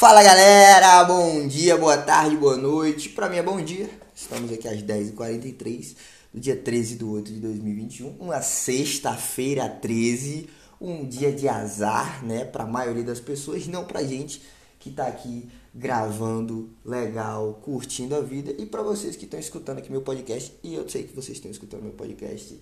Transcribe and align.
Fala 0.00 0.22
galera, 0.22 1.04
bom 1.04 1.46
dia, 1.46 1.76
boa 1.76 1.98
tarde, 1.98 2.34
boa 2.34 2.56
noite. 2.56 3.10
Para 3.10 3.28
mim 3.28 3.36
é 3.36 3.42
bom 3.42 3.62
dia. 3.62 3.86
Estamos 4.14 4.50
aqui 4.50 4.66
às 4.66 4.82
10h43 4.82 5.94
do 6.32 6.40
dia 6.40 6.56
13 6.56 6.94
de 6.96 7.04
8 7.04 7.30
de 7.30 7.38
2021, 7.38 8.16
uma 8.18 8.40
sexta-feira 8.40 9.68
13, 9.68 10.48
um 10.80 11.06
dia 11.06 11.30
de 11.30 11.46
azar, 11.46 12.24
né, 12.24 12.46
para 12.46 12.64
a 12.64 12.66
maioria 12.66 13.04
das 13.04 13.20
pessoas, 13.20 13.66
não 13.66 13.84
pra 13.84 14.02
gente 14.02 14.40
que 14.78 14.90
tá 14.90 15.06
aqui 15.06 15.50
gravando 15.74 16.70
legal, 16.82 17.60
curtindo 17.62 18.16
a 18.16 18.22
vida 18.22 18.54
e 18.56 18.64
para 18.64 18.82
vocês 18.82 19.16
que 19.16 19.26
estão 19.26 19.38
escutando 19.38 19.80
aqui 19.80 19.92
meu 19.92 20.00
podcast, 20.00 20.50
e 20.62 20.76
eu 20.76 20.88
sei 20.88 21.02
que 21.02 21.14
vocês 21.14 21.36
estão 21.36 21.50
escutando 21.50 21.82
meu 21.82 21.92
podcast 21.92 22.58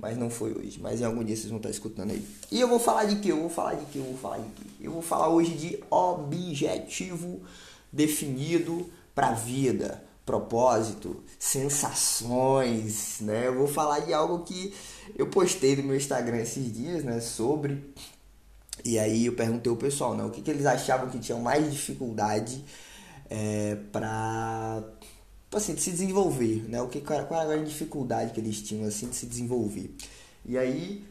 mas 0.00 0.16
não 0.16 0.30
foi 0.30 0.52
hoje. 0.52 0.78
Mas 0.80 1.00
em 1.00 1.04
algum 1.04 1.24
dia 1.24 1.36
vocês 1.36 1.48
vão 1.48 1.58
estar 1.58 1.70
escutando 1.70 2.10
aí. 2.10 2.24
E 2.50 2.60
eu 2.60 2.68
vou 2.68 2.78
falar 2.78 3.04
de 3.04 3.16
que? 3.16 3.28
Eu 3.28 3.40
vou 3.40 3.50
falar 3.50 3.74
de 3.74 3.86
que? 3.86 3.98
Eu 3.98 4.04
vou 4.04 4.16
falar 4.16 4.38
de 4.38 4.48
que? 4.50 4.84
Eu 4.84 4.92
vou 4.92 5.02
falar 5.02 5.28
hoje 5.28 5.54
de 5.54 5.84
objetivo 5.90 7.40
definido 7.92 8.88
para 9.14 9.28
a 9.28 9.34
vida, 9.34 10.04
propósito, 10.24 11.22
sensações, 11.38 13.18
né? 13.20 13.48
Eu 13.48 13.56
vou 13.56 13.66
falar 13.66 14.00
de 14.00 14.12
algo 14.12 14.44
que 14.44 14.72
eu 15.16 15.26
postei 15.28 15.74
no 15.76 15.82
meu 15.82 15.96
Instagram 15.96 16.38
esses 16.38 16.72
dias, 16.72 17.02
né? 17.02 17.20
Sobre 17.20 17.82
e 18.84 18.96
aí 18.98 19.26
eu 19.26 19.32
perguntei 19.32 19.68
ao 19.68 19.76
pessoal, 19.76 20.14
né? 20.14 20.22
O 20.24 20.30
que, 20.30 20.40
que 20.40 20.50
eles 20.50 20.66
achavam 20.66 21.10
que 21.10 21.18
tinham 21.18 21.40
mais 21.40 21.70
dificuldade 21.70 22.64
é, 23.28 23.76
para 23.90 24.84
Tipo 24.97 24.97
assim, 25.52 25.74
de 25.74 25.80
se 25.80 25.90
desenvolver, 25.90 26.68
né? 26.68 26.80
O 26.82 26.88
que, 26.88 27.00
qual 27.00 27.40
era 27.40 27.54
a 27.54 27.64
dificuldade 27.64 28.32
que 28.32 28.40
eles 28.40 28.60
tinham, 28.60 28.86
assim, 28.86 29.08
de 29.08 29.16
se 29.16 29.26
desenvolver. 29.26 29.90
E 30.44 30.56
aí, 30.58 31.04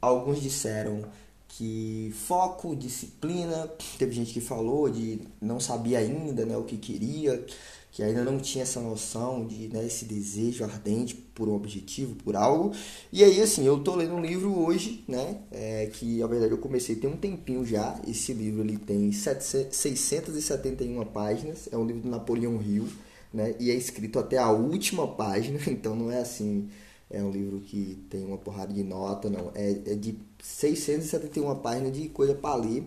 alguns 0.00 0.40
disseram 0.40 1.04
que 1.48 2.14
foco, 2.26 2.74
disciplina, 2.74 3.70
teve 3.98 4.12
gente 4.12 4.32
que 4.32 4.40
falou 4.40 4.88
de 4.88 5.20
não 5.40 5.60
sabia 5.60 5.98
ainda, 5.98 6.46
né, 6.46 6.56
o 6.56 6.64
que 6.64 6.78
queria, 6.78 7.44
que 7.90 8.02
ainda 8.02 8.24
não 8.24 8.38
tinha 8.38 8.62
essa 8.62 8.80
noção 8.80 9.46
de, 9.46 9.68
né, 9.68 9.84
esse 9.86 10.06
desejo 10.06 10.64
ardente 10.64 11.14
por 11.14 11.50
um 11.50 11.54
objetivo, 11.54 12.14
por 12.16 12.36
algo. 12.36 12.72
E 13.12 13.22
aí, 13.22 13.40
assim, 13.42 13.66
eu 13.66 13.78
tô 13.80 13.94
lendo 13.94 14.14
um 14.14 14.22
livro 14.22 14.58
hoje, 14.58 15.04
né, 15.06 15.40
é, 15.50 15.90
que, 15.92 16.20
na 16.20 16.26
verdade, 16.26 16.52
eu 16.52 16.58
comecei 16.58 16.96
tem 16.96 17.10
um 17.10 17.18
tempinho 17.18 17.66
já. 17.66 18.00
Esse 18.08 18.32
livro, 18.32 18.62
ele 18.62 18.78
tem 18.78 19.12
700, 19.12 19.76
671 19.76 21.04
páginas, 21.04 21.68
é 21.70 21.76
um 21.76 21.84
livro 21.84 22.00
do 22.00 22.08
Napoleão 22.08 22.62
Hill 22.62 22.88
né? 23.32 23.54
E 23.58 23.70
é 23.70 23.74
escrito 23.74 24.18
até 24.18 24.38
a 24.38 24.50
última 24.50 25.06
página, 25.08 25.58
então 25.68 25.94
não 25.94 26.10
é 26.10 26.20
assim, 26.20 26.68
é 27.10 27.22
um 27.22 27.30
livro 27.30 27.60
que 27.60 28.04
tem 28.08 28.24
uma 28.24 28.38
porrada 28.38 28.72
de 28.72 28.82
nota, 28.82 29.28
não. 29.28 29.52
É, 29.54 29.70
é 29.70 29.94
de 29.94 30.18
671 30.42 31.54
páginas 31.56 31.92
de 31.92 32.08
coisa 32.08 32.34
para 32.34 32.56
ler. 32.56 32.84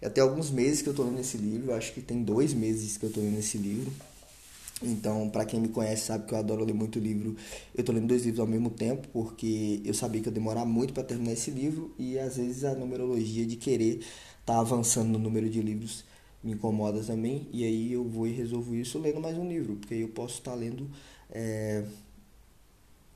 E 0.00 0.06
até 0.06 0.20
alguns 0.20 0.50
meses 0.50 0.80
que 0.80 0.88
eu 0.88 0.92
estou 0.92 1.06
lendo 1.06 1.20
esse 1.20 1.36
livro, 1.36 1.74
acho 1.74 1.92
que 1.92 2.00
tem 2.00 2.22
dois 2.22 2.54
meses 2.54 2.96
que 2.96 3.04
eu 3.04 3.08
estou 3.08 3.22
lendo 3.22 3.38
esse 3.38 3.58
livro. 3.58 3.92
Então, 4.82 5.28
para 5.30 5.44
quem 5.44 5.60
me 5.60 5.68
conhece 5.68 6.06
sabe 6.06 6.26
que 6.26 6.34
eu 6.34 6.38
adoro 6.38 6.64
ler 6.64 6.74
muito 6.74 6.98
livro. 6.98 7.36
Eu 7.74 7.80
estou 7.80 7.94
lendo 7.94 8.08
dois 8.08 8.24
livros 8.24 8.40
ao 8.40 8.46
mesmo 8.46 8.70
tempo, 8.70 9.08
porque 9.12 9.80
eu 9.84 9.94
sabia 9.94 10.20
que 10.20 10.28
ia 10.28 10.32
demorar 10.32 10.64
muito 10.64 10.92
para 10.92 11.02
terminar 11.02 11.32
esse 11.32 11.50
livro 11.50 11.94
e 11.98 12.18
às 12.18 12.36
vezes 12.36 12.64
a 12.64 12.74
numerologia 12.74 13.46
de 13.46 13.56
querer 13.56 14.00
tá 14.44 14.58
avançando 14.58 15.08
no 15.08 15.18
número 15.18 15.48
de 15.48 15.60
livros 15.62 16.04
me 16.44 16.52
incomoda 16.52 17.02
também, 17.02 17.48
e 17.50 17.64
aí 17.64 17.92
eu 17.94 18.04
vou 18.04 18.26
e 18.26 18.32
resolvo 18.32 18.74
isso 18.74 18.98
lendo 18.98 19.18
mais 19.18 19.36
um 19.38 19.48
livro, 19.48 19.76
porque 19.76 19.94
aí 19.94 20.02
eu 20.02 20.08
posso 20.08 20.34
estar 20.34 20.54
lendo 20.54 20.90
é, 21.30 21.82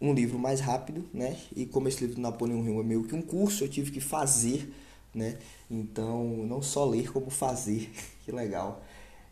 um 0.01 0.15
livro 0.15 0.39
mais 0.39 0.61
rápido, 0.61 1.05
né? 1.13 1.37
E 1.55 1.67
como 1.67 1.89
esse 1.89 2.01
livro 2.01 2.17
do 2.17 2.23
Napoleão 2.23 2.65
Hill 2.65 2.81
é 2.81 2.83
meio 2.83 3.05
que 3.05 3.15
um 3.15 3.21
curso, 3.21 3.65
eu 3.65 3.69
tive 3.69 3.91
que 3.91 4.01
fazer, 4.01 4.73
né? 5.15 5.37
Então, 5.71 6.25
não 6.47 6.63
só 6.63 6.87
ler, 6.87 7.13
como 7.13 7.29
fazer, 7.29 7.91
que 8.25 8.33
legal. 8.33 8.83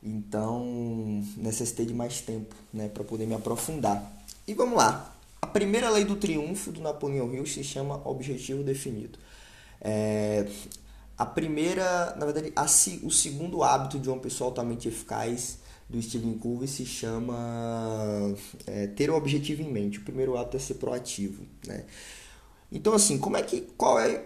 Então, 0.03 1.25
necessitei 1.37 1.87
de 1.87 1.95
mais 1.95 2.21
tempo, 2.21 2.55
né, 2.73 2.89
para 2.89 3.03
poder 3.03 3.27
me 3.27 3.35
aprofundar. 3.35 4.25
E 4.47 4.53
vamos 4.53 4.77
lá. 4.77 5.17
A 5.41 5.47
primeira 5.47 5.89
lei 5.89 6.05
do 6.05 6.17
triunfo 6.17 6.71
do 6.71 6.81
Napoleão 6.81 7.33
Hill 7.35 7.47
se 7.47 7.65
chama 7.65 8.01
objetivo 8.07 8.63
definido. 8.63 9.19
É, 9.81 10.47
a 11.17 11.25
primeira, 11.25 12.15
na 12.17 12.27
verdade, 12.27 12.53
a, 12.55 12.65
o 13.03 13.11
segundo 13.11 13.63
hábito 13.63 13.99
de 13.99 14.09
uma 14.09 14.19
pessoa 14.19 14.51
altamente 14.51 14.89
eficaz 14.89 15.59
do 15.89 16.01
Stephen 16.03 16.37
Covey 16.39 16.69
se 16.69 16.85
chama 16.85 18.35
é, 18.67 18.87
ter 18.89 19.09
o 19.11 19.15
um 19.15 19.17
objetivo 19.17 19.63
em 19.63 19.73
mente. 19.73 19.99
O 19.99 20.03
primeiro 20.03 20.37
hábito 20.37 20.57
é 20.57 20.61
ser 20.61 20.75
proativo, 20.75 21.45
né? 21.67 21.85
Então, 22.71 22.93
assim, 22.93 23.17
como 23.17 23.37
é 23.37 23.43
que, 23.43 23.61
qual 23.77 23.99
é, 23.99 24.25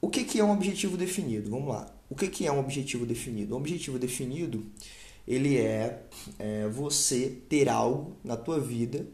o 0.00 0.08
que, 0.08 0.24
que 0.24 0.38
é 0.38 0.44
um 0.44 0.52
objetivo 0.52 0.96
definido? 0.96 1.50
Vamos 1.50 1.68
lá. 1.68 1.92
O 2.08 2.14
que, 2.14 2.28
que 2.28 2.46
é 2.46 2.52
um 2.52 2.60
objetivo 2.60 3.04
definido? 3.04 3.54
Um 3.54 3.58
objetivo 3.58 3.98
definido, 3.98 4.64
ele 5.26 5.58
é, 5.58 6.02
é 6.38 6.68
você 6.68 7.42
ter 7.48 7.68
algo 7.68 8.16
na 8.22 8.36
tua 8.36 8.60
vida 8.60 9.06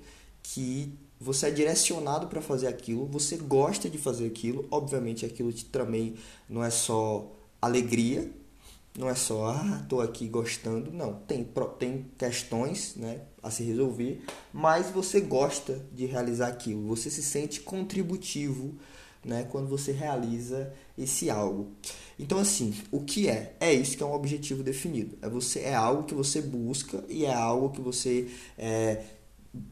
que 0.43 0.93
você 1.21 1.49
é 1.49 1.51
direcionado 1.51 2.29
para 2.29 2.41
fazer 2.41 2.67
aquilo, 2.67 3.05
você 3.05 3.37
gosta 3.37 3.91
de 3.91 3.99
fazer 3.99 4.27
aquilo, 4.27 4.67
obviamente 4.71 5.27
aquilo 5.27 5.53
também 5.71 6.15
não 6.49 6.65
é 6.65 6.71
só 6.71 7.31
alegria, 7.61 8.31
não 8.99 9.09
é 9.09 9.15
só, 9.15 9.49
ah, 9.49 9.85
tô 9.89 10.01
aqui 10.01 10.27
gostando, 10.27 10.91
não, 10.91 11.15
tem, 11.15 11.47
tem 11.79 12.07
questões 12.17 12.95
né, 12.97 13.21
a 13.43 13.51
se 13.51 13.63
resolver, 13.63 14.23
mas 14.53 14.91
você 14.91 15.21
gosta 15.21 15.85
de 15.93 16.07
realizar 16.07 16.49
aquilo, 16.49 16.87
você 16.89 17.11
se 17.11 17.23
sente 17.23 17.61
contributivo 17.61 18.75
né, 19.23 19.47
quando 19.51 19.69
você 19.69 19.93
realiza 19.93 20.73
esse 20.97 21.29
algo. 21.29 21.69
Então 22.19 22.39
assim, 22.39 22.75
o 22.91 23.01
que 23.01 23.29
é? 23.29 23.55
É 23.61 23.73
isso 23.73 23.97
que 23.97 24.03
é 24.03 24.07
um 24.07 24.15
objetivo 24.15 24.63
definido. 24.63 25.19
É 25.21 25.29
você 25.29 25.61
é 25.61 25.75
algo 25.75 26.05
que 26.05 26.15
você 26.15 26.41
busca 26.41 27.05
e 27.09 27.25
é 27.27 27.33
algo 27.33 27.71
que 27.71 27.81
você 27.81 28.29
é, 28.59 29.05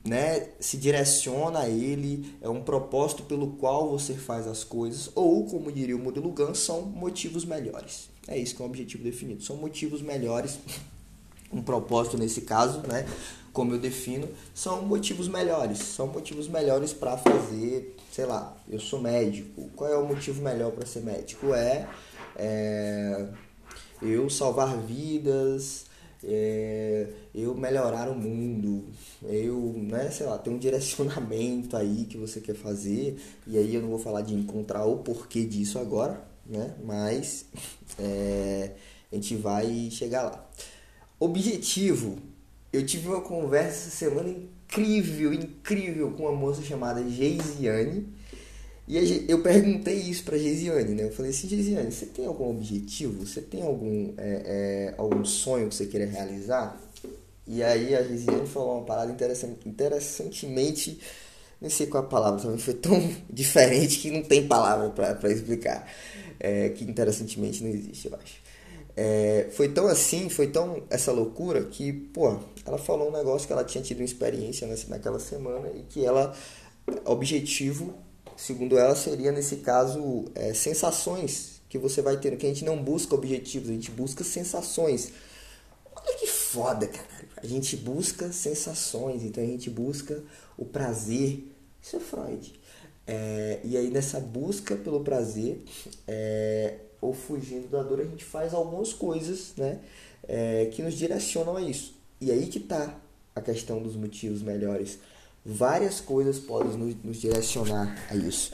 né, 0.04 0.48
se 0.58 0.76
direciona 0.76 1.60
a 1.60 1.68
ele, 1.68 2.36
é 2.40 2.48
um 2.48 2.62
propósito 2.62 3.22
pelo 3.22 3.52
qual 3.52 3.90
você 3.90 4.14
faz 4.14 4.46
as 4.46 4.64
coisas, 4.64 5.10
ou, 5.14 5.44
como 5.46 5.70
diria 5.70 5.96
o 5.96 6.00
modelo 6.00 6.30
Gans, 6.32 6.58
são 6.58 6.82
motivos 6.82 7.44
melhores. 7.44 8.10
É 8.26 8.36
isso 8.36 8.56
que 8.56 8.62
é 8.62 8.64
um 8.64 8.68
objetivo 8.68 9.04
definido. 9.04 9.42
São 9.42 9.56
motivos 9.56 10.02
melhores, 10.02 10.58
um 11.52 11.62
propósito 11.62 12.18
nesse 12.18 12.42
caso, 12.42 12.80
né, 12.86 13.06
como 13.52 13.72
eu 13.72 13.78
defino, 13.78 14.28
são 14.54 14.82
motivos 14.82 15.28
melhores. 15.28 15.78
São 15.78 16.06
motivos 16.08 16.48
melhores 16.48 16.92
para 16.92 17.16
fazer, 17.16 17.96
sei 18.10 18.26
lá, 18.26 18.56
eu 18.68 18.80
sou 18.80 19.00
médico. 19.00 19.70
Qual 19.74 19.90
é 19.90 19.96
o 19.96 20.06
motivo 20.06 20.42
melhor 20.42 20.72
para 20.72 20.86
ser 20.86 21.00
médico? 21.00 21.54
É, 21.54 21.88
é 22.36 23.26
eu 24.00 24.30
salvar 24.30 24.76
vidas, 24.76 25.86
é, 26.24 27.06
eu 27.34 27.54
melhorar 27.54 28.08
o 28.08 28.14
mundo, 28.14 28.84
eu, 29.22 29.74
né, 29.76 30.10
sei 30.10 30.26
lá, 30.26 30.38
tem 30.38 30.52
um 30.52 30.58
direcionamento 30.58 31.76
aí 31.76 32.04
que 32.04 32.16
você 32.16 32.40
quer 32.40 32.54
fazer, 32.54 33.18
e 33.46 33.56
aí 33.56 33.74
eu 33.74 33.82
não 33.82 33.88
vou 33.88 33.98
falar 33.98 34.22
de 34.22 34.34
encontrar 34.34 34.84
o 34.84 34.98
porquê 34.98 35.44
disso 35.44 35.78
agora, 35.78 36.22
né, 36.46 36.74
mas 36.84 37.46
é, 37.98 38.72
a 39.12 39.14
gente 39.14 39.36
vai 39.36 39.88
chegar 39.90 40.22
lá. 40.24 40.50
Objetivo, 41.20 42.18
eu 42.72 42.84
tive 42.84 43.08
uma 43.08 43.20
conversa 43.20 43.88
essa 43.88 43.90
semana 43.90 44.28
incrível, 44.28 45.32
incrível 45.32 46.10
com 46.12 46.24
uma 46.24 46.32
moça 46.32 46.62
chamada 46.62 47.08
Geisiane, 47.08 48.06
e 48.88 49.26
eu 49.28 49.42
perguntei 49.42 49.96
isso 49.96 50.24
pra 50.24 50.38
Gesiane, 50.38 50.94
né? 50.94 51.04
Eu 51.04 51.12
falei 51.12 51.30
assim, 51.30 51.46
Gesiane, 51.46 51.92
você 51.92 52.06
tem 52.06 52.24
algum 52.24 52.48
objetivo? 52.48 53.26
Você 53.26 53.42
tem 53.42 53.60
algum, 53.60 54.14
é, 54.16 54.42
é, 54.46 54.94
algum 54.96 55.22
sonho 55.26 55.68
que 55.68 55.74
você 55.74 55.84
queira 55.84 56.06
realizar? 56.06 56.80
E 57.46 57.62
aí 57.62 57.94
a 57.94 58.02
Gesiane 58.02 58.46
falou 58.46 58.78
uma 58.78 58.86
parada 58.86 59.12
interessante, 59.12 59.68
interessantemente, 59.68 60.98
nem 61.60 61.70
sei 61.70 61.86
qual 61.86 62.02
a 62.02 62.06
palavra, 62.06 62.40
também 62.40 62.58
foi 62.58 62.74
tão 62.74 62.98
diferente 63.28 63.98
que 63.98 64.10
não 64.10 64.22
tem 64.22 64.46
palavra 64.46 64.88
para 64.88 65.30
explicar. 65.30 65.86
É, 66.40 66.70
que 66.70 66.84
interessantemente 66.84 67.62
não 67.62 67.70
existe, 67.70 68.08
eu 68.08 68.14
acho. 68.14 68.40
É, 68.96 69.48
foi 69.52 69.68
tão 69.68 69.86
assim, 69.86 70.30
foi 70.30 70.46
tão 70.46 70.82
essa 70.88 71.12
loucura 71.12 71.62
que, 71.64 71.92
pô, 71.92 72.38
ela 72.64 72.78
falou 72.78 73.10
um 73.10 73.12
negócio 73.12 73.46
que 73.46 73.52
ela 73.52 73.64
tinha 73.64 73.82
tido 73.84 73.98
uma 73.98 74.04
experiência 74.04 74.66
nessa, 74.66 74.88
naquela 74.88 75.20
semana 75.20 75.68
e 75.74 75.82
que 75.82 76.04
ela, 76.04 76.34
objetivo 77.04 77.94
segundo 78.38 78.78
ela, 78.78 78.94
seria 78.94 79.32
nesse 79.32 79.56
caso 79.56 80.24
é, 80.34 80.54
sensações 80.54 81.60
que 81.68 81.76
você 81.76 82.00
vai 82.00 82.16
ter. 82.16 82.36
Que 82.38 82.46
a 82.46 82.48
gente 82.48 82.64
não 82.64 82.82
busca 82.82 83.14
objetivos, 83.14 83.68
a 83.68 83.72
gente 83.72 83.90
busca 83.90 84.24
sensações. 84.24 85.12
Olha 85.94 86.16
que 86.16 86.26
foda, 86.26 86.86
cara. 86.86 87.28
A 87.36 87.46
gente 87.46 87.76
busca 87.76 88.32
sensações, 88.32 89.22
então 89.22 89.42
a 89.42 89.46
gente 89.46 89.68
busca 89.68 90.22
o 90.56 90.64
prazer. 90.64 91.44
Isso 91.82 91.96
é 91.96 92.00
Freud. 92.00 92.54
É, 93.06 93.60
e 93.64 93.76
aí 93.76 93.90
nessa 93.90 94.20
busca 94.20 94.76
pelo 94.76 95.00
prazer, 95.00 95.62
é, 96.06 96.76
ou 97.00 97.12
fugindo 97.12 97.68
da 97.68 97.82
dor, 97.82 98.00
a 98.00 98.04
gente 98.04 98.24
faz 98.24 98.54
algumas 98.54 98.92
coisas 98.92 99.54
né, 99.56 99.80
é, 100.26 100.66
que 100.66 100.82
nos 100.82 100.94
direcionam 100.94 101.56
a 101.56 101.62
isso. 101.62 101.94
E 102.20 102.30
aí 102.30 102.46
que 102.46 102.60
tá 102.60 102.94
a 103.34 103.40
questão 103.40 103.82
dos 103.82 103.96
motivos 103.96 104.42
melhores 104.42 104.98
várias 105.48 105.98
coisas 105.98 106.38
podem 106.38 106.76
nos, 106.76 106.94
nos 107.02 107.16
direcionar 107.16 107.96
a 108.10 108.14
isso. 108.14 108.52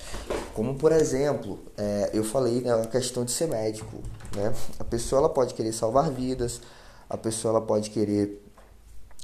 Como, 0.55 0.77
por 0.77 0.93
exemplo, 0.93 1.59
é, 1.77 2.11
eu 2.15 2.23
falei 2.23 2.61
né, 2.61 2.73
a 2.73 2.87
questão 2.87 3.25
de 3.25 3.33
ser 3.33 3.49
médico. 3.49 3.97
Né? 4.37 4.55
A 4.79 4.85
pessoa 4.85 5.19
ela 5.19 5.29
pode 5.29 5.55
querer 5.55 5.73
salvar 5.73 6.09
vidas, 6.11 6.61
a 7.11 7.17
pessoa 7.17 7.57
ela 7.57 7.61
pode 7.61 7.91
querer 7.91 8.41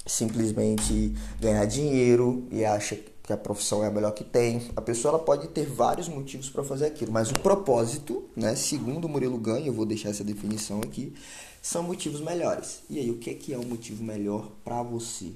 simplesmente 0.05 1.15
ganhar 1.39 1.65
dinheiro 1.67 2.45
e 2.51 2.65
acha 2.65 2.97
que 3.23 3.33
a 3.33 3.37
profissão 3.37 3.85
é 3.85 3.87
a 3.87 3.91
melhor 3.91 4.11
que 4.11 4.25
tem. 4.25 4.69
A 4.75 4.81
pessoa 4.81 5.15
ela 5.15 5.23
pode 5.23 5.47
ter 5.49 5.65
vários 5.65 6.09
motivos 6.09 6.51
para 6.51 6.65
fazer 6.65 6.87
aquilo, 6.87 7.13
mas 7.13 7.31
o 7.31 7.35
propósito, 7.35 8.25
né, 8.35 8.57
segundo 8.57 9.05
o 9.05 9.09
Murilo 9.09 9.39
Ganho, 9.39 9.69
eu 9.69 9.73
vou 9.73 9.87
deixar 9.87 10.09
essa 10.09 10.25
definição 10.25 10.81
aqui, 10.81 11.15
são 11.63 11.85
motivos 11.85 12.21
melhores. 12.21 12.81
E 12.91 12.99
aí, 12.99 13.11
o 13.11 13.19
que 13.19 13.31
é, 13.31 13.35
que 13.35 13.55
é 13.55 13.59
um 13.59 13.65
motivo 13.65 14.03
melhor 14.03 14.51
para 14.65 14.83
você? 14.83 15.31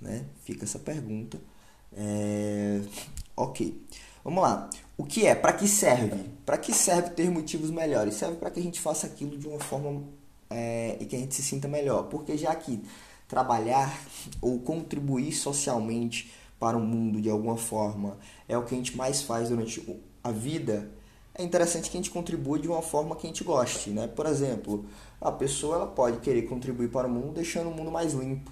Né? 0.00 0.24
Fica 0.42 0.64
essa 0.64 0.78
pergunta. 0.78 1.38
É... 1.96 2.82
Ok. 3.36 3.82
Vamos 4.22 4.42
lá. 4.42 4.68
O 4.98 5.04
que 5.04 5.26
é? 5.26 5.34
Para 5.34 5.52
que 5.52 5.66
serve? 5.68 6.24
Para 6.44 6.58
que 6.58 6.72
serve 6.72 7.10
ter 7.10 7.30
motivos 7.30 7.70
melhores? 7.70 8.14
Serve 8.14 8.36
para 8.36 8.50
que 8.50 8.60
a 8.60 8.62
gente 8.62 8.80
faça 8.80 9.06
aquilo 9.06 9.38
de 9.38 9.46
uma 9.46 9.58
forma 9.58 10.02
é, 10.50 10.96
e 11.00 11.06
que 11.06 11.16
a 11.16 11.18
gente 11.18 11.34
se 11.34 11.42
sinta 11.42 11.68
melhor. 11.68 12.04
Porque 12.04 12.36
já 12.36 12.54
que 12.54 12.82
trabalhar 13.28 14.00
ou 14.40 14.58
contribuir 14.60 15.32
socialmente 15.32 16.32
para 16.58 16.76
o 16.76 16.80
mundo 16.80 17.20
de 17.20 17.28
alguma 17.28 17.56
forma 17.56 18.16
é 18.48 18.56
o 18.56 18.64
que 18.64 18.74
a 18.74 18.78
gente 18.78 18.96
mais 18.96 19.22
faz 19.22 19.48
durante 19.48 19.84
a 20.22 20.30
vida, 20.30 20.90
é 21.34 21.42
interessante 21.42 21.90
que 21.90 21.96
a 21.96 22.00
gente 22.00 22.10
contribua 22.10 22.58
de 22.58 22.66
uma 22.66 22.80
forma 22.80 23.14
que 23.14 23.26
a 23.26 23.30
gente 23.30 23.44
goste, 23.44 23.90
né? 23.90 24.06
Por 24.06 24.24
exemplo, 24.26 24.86
a 25.20 25.30
pessoa 25.30 25.76
ela 25.76 25.86
pode 25.86 26.18
querer 26.20 26.42
contribuir 26.42 26.88
para 26.88 27.06
o 27.06 27.10
mundo 27.10 27.34
deixando 27.34 27.68
o 27.68 27.74
mundo 27.74 27.90
mais 27.90 28.14
limpo, 28.14 28.50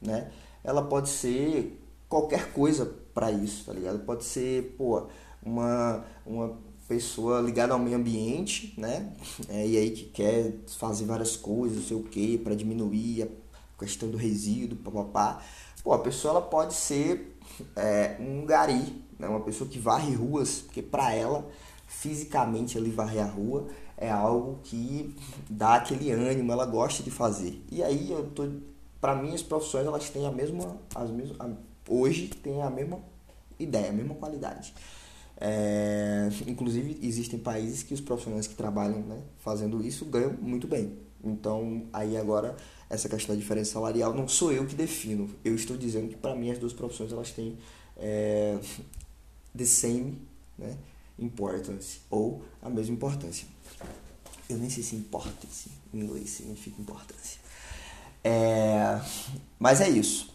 né? 0.00 0.30
Ela 0.62 0.82
pode 0.82 1.08
ser 1.08 1.81
qualquer 2.12 2.52
coisa 2.52 2.84
para 3.14 3.32
isso, 3.32 3.64
tá 3.64 3.72
ligado? 3.72 4.00
Pode 4.00 4.24
ser, 4.24 4.74
pô, 4.76 5.06
uma, 5.42 6.04
uma 6.26 6.58
pessoa 6.86 7.40
ligada 7.40 7.72
ao 7.72 7.78
meio 7.78 7.96
ambiente, 7.96 8.74
né? 8.76 9.14
É, 9.48 9.66
e 9.66 9.78
aí 9.78 9.90
que 9.92 10.04
quer 10.10 10.56
fazer 10.78 11.06
várias 11.06 11.38
coisas, 11.38 11.78
não 11.78 11.84
sei 11.84 11.96
o 11.96 12.02
que, 12.02 12.36
para 12.36 12.54
diminuir 12.54 13.22
a 13.22 13.78
questão 13.78 14.10
do 14.10 14.18
resíduo, 14.18 14.76
papapá. 14.76 15.42
Pô, 15.82 15.94
a 15.94 16.00
pessoa 16.00 16.32
ela 16.32 16.42
pode 16.42 16.74
ser 16.74 17.34
é, 17.74 18.18
um 18.20 18.44
gari, 18.44 19.02
né? 19.18 19.26
uma 19.26 19.40
pessoa 19.40 19.68
que 19.68 19.78
varre 19.78 20.14
ruas, 20.14 20.58
porque 20.60 20.82
para 20.82 21.14
ela, 21.14 21.48
fisicamente, 21.86 22.76
ele 22.76 22.90
varrer 22.90 23.22
a 23.22 23.26
rua 23.26 23.68
é 23.96 24.10
algo 24.10 24.60
que 24.64 25.16
dá 25.48 25.76
aquele 25.76 26.10
ânimo, 26.10 26.52
ela 26.52 26.66
gosta 26.66 27.02
de 27.02 27.10
fazer. 27.10 27.64
E 27.70 27.82
aí 27.82 28.12
eu 28.12 28.28
tô, 28.32 28.46
para 29.00 29.14
mim 29.14 29.32
as 29.32 29.42
profissões 29.42 29.86
elas 29.86 30.10
têm 30.10 30.26
a 30.26 30.30
mesma, 30.30 30.76
as 30.94 31.10
mesmas, 31.10 31.38
hoje 31.88 32.28
tem 32.28 32.62
a 32.62 32.70
mesma 32.70 33.00
ideia, 33.58 33.90
a 33.90 33.92
mesma 33.92 34.14
qualidade. 34.14 34.74
É, 35.44 36.28
inclusive 36.46 36.98
existem 37.02 37.38
países 37.38 37.82
que 37.82 37.92
os 37.92 38.00
profissionais 38.00 38.46
que 38.46 38.54
trabalham 38.54 39.00
né, 39.00 39.20
fazendo 39.38 39.84
isso 39.84 40.04
ganham 40.04 40.32
muito 40.34 40.68
bem. 40.68 40.96
Então 41.24 41.86
aí 41.92 42.16
agora 42.16 42.56
essa 42.88 43.08
questão 43.08 43.34
da 43.34 43.40
diferença 43.40 43.72
salarial 43.72 44.14
não 44.14 44.28
sou 44.28 44.52
eu 44.52 44.66
que 44.66 44.74
defino. 44.74 45.28
Eu 45.44 45.54
estou 45.54 45.76
dizendo 45.76 46.08
que 46.08 46.16
para 46.16 46.34
mim 46.34 46.50
as 46.50 46.58
duas 46.58 46.72
profissões 46.72 47.12
elas 47.12 47.30
têm 47.32 47.58
é, 47.96 48.58
the 49.56 49.64
same 49.64 50.18
né, 50.58 50.76
importance 51.18 52.00
ou 52.10 52.42
a 52.60 52.68
mesma 52.68 52.94
importância. 52.94 53.46
Eu 54.48 54.58
nem 54.58 54.68
sei 54.68 54.82
se 54.82 54.94
importance 54.94 55.70
em 55.92 56.00
inglês 56.00 56.30
significa 56.30 56.80
importância. 56.80 57.40
É, 58.22 59.00
mas 59.58 59.80
é 59.80 59.88
isso. 59.88 60.31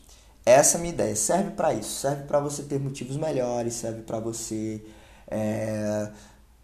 Essa 0.47 0.77
é 0.77 0.81
minha 0.81 0.93
ideia. 0.93 1.13
Serve 1.13 1.51
para 1.51 1.73
isso. 1.73 1.99
Serve 1.99 2.23
para 2.23 2.39
você 2.39 2.63
ter 2.63 2.79
motivos 2.79 3.17
melhores. 3.17 3.73
Serve 3.73 4.01
para 4.03 4.17
você 4.17 4.81
é, 5.29 6.09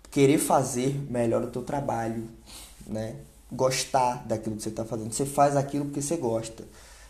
querer 0.09 0.37
fazer 0.37 0.95
melhor 1.11 1.43
o 1.43 1.47
teu 1.47 1.63
trabalho, 1.63 2.29
né? 2.87 3.17
gostar 3.51 4.25
daquilo 4.25 4.55
que 4.55 4.63
você 4.63 4.69
está 4.69 4.85
fazendo. 4.85 5.11
Você 5.11 5.25
faz 5.25 5.57
aquilo 5.57 5.85
porque 5.85 6.01
você 6.01 6.15
gosta, 6.15 6.63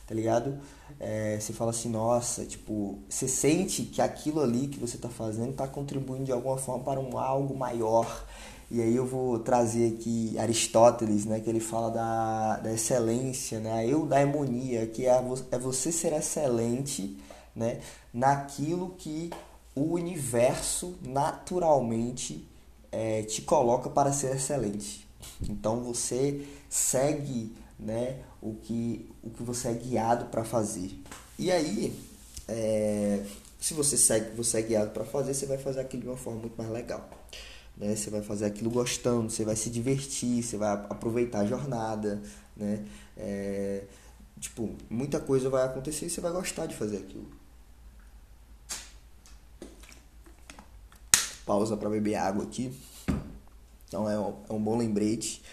tá 0.08 0.16
ligado? 0.16 0.58
É, 1.00 1.38
você 1.40 1.54
fala 1.54 1.70
assim, 1.70 1.90
nossa, 1.90 2.44
tipo, 2.44 3.00
você 3.08 3.28
sente 3.28 3.84
que 3.84 4.02
aquilo 4.02 4.42
ali 4.42 4.68
que 4.68 4.80
você 4.80 4.96
está 4.96 5.10
fazendo 5.10 5.52
está 5.52 5.68
contribuindo 5.68 6.26
de 6.26 6.32
alguma 6.32 6.58
forma 6.58 6.84
para 6.84 7.00
um 7.00 7.18
algo 7.18 7.56
maior. 7.56 8.26
E 8.74 8.82
aí 8.82 8.96
eu 8.96 9.06
vou 9.06 9.38
trazer 9.38 9.94
aqui 9.94 10.36
Aristóteles, 10.40 11.26
né, 11.26 11.40
que 11.40 11.48
ele 11.48 11.60
fala 11.60 11.92
da, 11.92 12.58
da 12.58 12.74
excelência, 12.74 13.60
né, 13.60 13.72
a 13.72 13.86
eudaimonia, 13.86 14.88
que 14.88 15.06
é, 15.06 15.24
é 15.52 15.60
você 15.60 15.92
ser 15.92 16.12
excelente 16.12 17.16
né, 17.56 17.80
naquilo 18.12 18.96
que 18.98 19.30
o 19.76 19.94
universo 19.94 20.96
naturalmente 21.04 22.50
é, 22.92 23.22
te 23.22 23.44
coloca 23.44 23.92
para 23.92 24.12
ser 24.12 24.36
excelente. 24.38 25.08
Então 25.48 25.84
você 25.84 26.44
segue 26.68 27.56
né, 27.78 28.18
o, 28.42 28.56
que, 28.56 29.08
o 29.22 29.30
que 29.30 29.44
você 29.44 29.68
é 29.68 29.74
guiado 29.74 30.26
para 30.32 30.44
fazer. 30.44 31.00
E 31.38 31.52
aí, 31.52 31.96
é, 32.48 33.24
se 33.60 33.76
você 33.76 33.96
segue 33.98 34.36
você 34.36 34.58
é 34.58 34.62
guiado 34.64 34.90
para 34.90 35.06
fazer, 35.06 35.36
você 35.36 35.46
vai 35.46 35.60
fazer 35.60 35.80
aquilo 35.80 36.02
de 36.02 36.08
uma 36.10 36.18
forma 36.18 36.40
muito 36.40 36.58
mais 36.58 36.72
legal. 36.72 37.08
Né? 37.78 37.96
Você 37.96 38.10
vai 38.10 38.22
fazer 38.22 38.46
aquilo 38.46 38.70
gostando, 38.70 39.30
você 39.30 39.44
vai 39.44 39.56
se 39.56 39.70
divertir, 39.70 40.44
você 40.44 40.58
vai 40.58 40.72
aproveitar 40.72 41.40
a 41.40 41.46
jornada. 41.46 42.22
Né? 42.56 42.86
É, 43.18 43.84
tipo, 44.40 44.76
muita 44.90 45.20
coisa 45.20 45.50
vai 45.50 45.66
acontecer 45.66 46.06
e 46.06 46.10
você 46.10 46.22
vai 46.22 46.32
gostar 46.32 46.66
de 46.66 46.76
fazer 46.76 46.98
aquilo. 46.98 47.28
Pausa 51.46 51.76
para 51.76 51.90
beber 51.90 52.16
água 52.16 52.44
aqui. 52.44 52.74
Então 53.88 54.10
é 54.10 54.18
um, 54.18 54.34
é 54.50 54.54
um 54.54 54.62
bom 54.62 54.78
lembrete. 54.78 55.44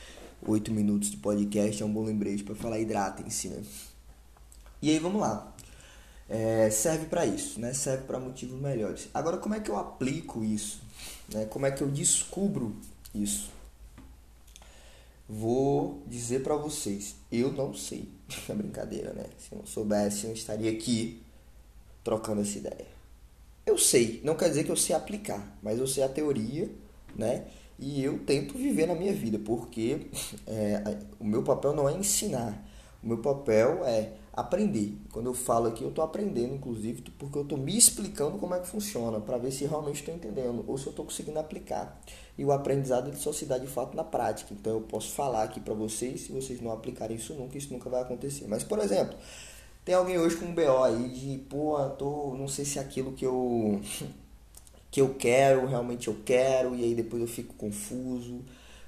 Oito 0.46 0.73
minutos 0.73 1.11
de 1.11 1.19
podcast 1.19 1.82
é 1.82 1.87
um 1.87 1.93
bom 1.93 2.05
lembrete 2.05 2.43
para 2.43 2.55
falar 2.55 2.78
hidratem-se, 2.78 3.49
né? 3.49 3.62
E 4.81 4.88
aí 4.88 4.99
vamos 4.99 5.20
lá. 5.20 5.50
É, 6.31 6.71
serve 6.71 7.06
para 7.06 7.27
isso, 7.27 7.59
né? 7.61 7.73
Serve 7.75 8.05
para 8.05 8.21
motivos 8.21 8.59
melhores. 8.61 9.09
Agora, 9.12 9.37
como 9.37 9.55
é 9.55 9.61
que 9.61 9.69
eu 9.69 9.77
aplico 9.77 10.44
isso? 10.44 10.81
Né? 11.29 11.44
Como 11.47 11.67
é 11.67 11.73
que 11.73 11.82
eu 11.82 11.91
descubro 11.91 12.77
isso? 13.12 13.50
Vou 15.29 16.03
dizer 16.06 16.43
para 16.43 16.55
vocês, 16.55 17.17
eu 17.31 17.53
não 17.53 17.75
sei. 17.75 18.09
É 18.49 18.55
brincadeira, 18.55 19.12
né? 19.12 19.25
Se 19.38 19.53
eu 19.53 19.59
não 19.59 19.67
soubesse, 19.67 20.27
eu 20.27 20.32
estaria 20.32 20.71
aqui 20.71 21.21
trocando 22.05 22.43
essa 22.43 22.59
ideia. 22.59 22.87
Eu 23.67 23.76
sei, 23.76 24.21
não 24.25 24.37
quer 24.37 24.49
dizer 24.49 24.65
que 24.65 24.71
eu 24.71 24.76
sei 24.76 24.94
aplicar, 24.94 25.59
mas 25.61 25.79
eu 25.79 25.87
sei 25.87 26.05
a 26.05 26.09
teoria, 26.09 26.71
né? 27.15 27.44
e 27.81 28.05
eu 28.05 28.19
tento 28.19 28.56
viver 28.56 28.87
na 28.87 28.94
minha 28.94 29.12
vida, 29.12 29.38
porque 29.38 30.06
é, 30.47 30.99
o 31.19 31.25
meu 31.25 31.43
papel 31.43 31.75
não 31.75 31.88
é 31.88 31.93
ensinar, 31.94 32.62
o 33.02 33.09
meu 33.09 33.19
papel 33.19 33.83
é 33.85 34.12
aprender. 34.32 34.96
Quando 35.12 35.26
eu 35.26 35.34
falo 35.34 35.68
aqui, 35.68 35.82
eu 35.82 35.88
estou 35.88 36.04
aprendendo, 36.04 36.54
inclusive, 36.54 37.02
porque 37.18 37.37
eu 37.37 37.42
estou 37.42 37.58
me 37.58 37.76
explicando 37.76 38.38
como 38.38 38.54
é 38.54 38.60
que 38.60 38.66
funciona, 38.66 39.20
para 39.20 39.38
ver 39.38 39.50
se 39.50 39.64
realmente 39.64 40.00
estou 40.00 40.14
entendendo 40.14 40.64
ou 40.66 40.78
se 40.78 40.87
eu 40.87 40.90
estou 40.90 41.04
conseguindo 41.04 41.38
aplicar. 41.38 42.00
E 42.38 42.44
o 42.44 42.52
aprendizado 42.52 43.08
ele 43.08 43.16
só 43.16 43.32
se 43.32 43.44
dá 43.44 43.58
de 43.58 43.66
fato 43.66 43.96
na 43.96 44.04
prática. 44.04 44.54
Então 44.54 44.72
eu 44.72 44.80
posso 44.80 45.10
falar 45.12 45.42
aqui 45.42 45.60
para 45.60 45.75
vocês, 45.75 46.22
se 46.22 46.32
vocês 46.32 46.60
não 46.60 46.70
aplicarem 46.70 47.16
isso 47.16 47.34
nunca, 47.34 47.58
isso 47.58 47.72
nunca 47.72 47.90
vai 47.90 48.02
acontecer. 48.02 48.46
Mas, 48.46 48.62
por 48.62 48.78
exemplo, 48.78 49.16
tem 49.84 49.94
alguém 49.94 50.18
hoje 50.18 50.37
com 50.37 50.46
um 50.46 50.54
BO 50.54 50.82
aí 50.84 51.08
de, 51.08 51.38
pô, 51.49 51.78
tô, 51.90 52.34
não 52.37 52.49
sei 52.49 52.64
se 52.64 52.78
é 52.78 52.82
aquilo 52.82 53.12
que 53.12 53.26
eu 53.26 53.80
que 54.90 55.00
eu 55.00 55.14
quero, 55.14 55.66
realmente 55.66 56.08
eu 56.08 56.16
quero, 56.25 56.75
e 56.75 56.82
aí 56.82 56.94
depois 56.94 57.22
eu 57.22 57.28
fico 57.28 57.54
confuso. 57.54 58.37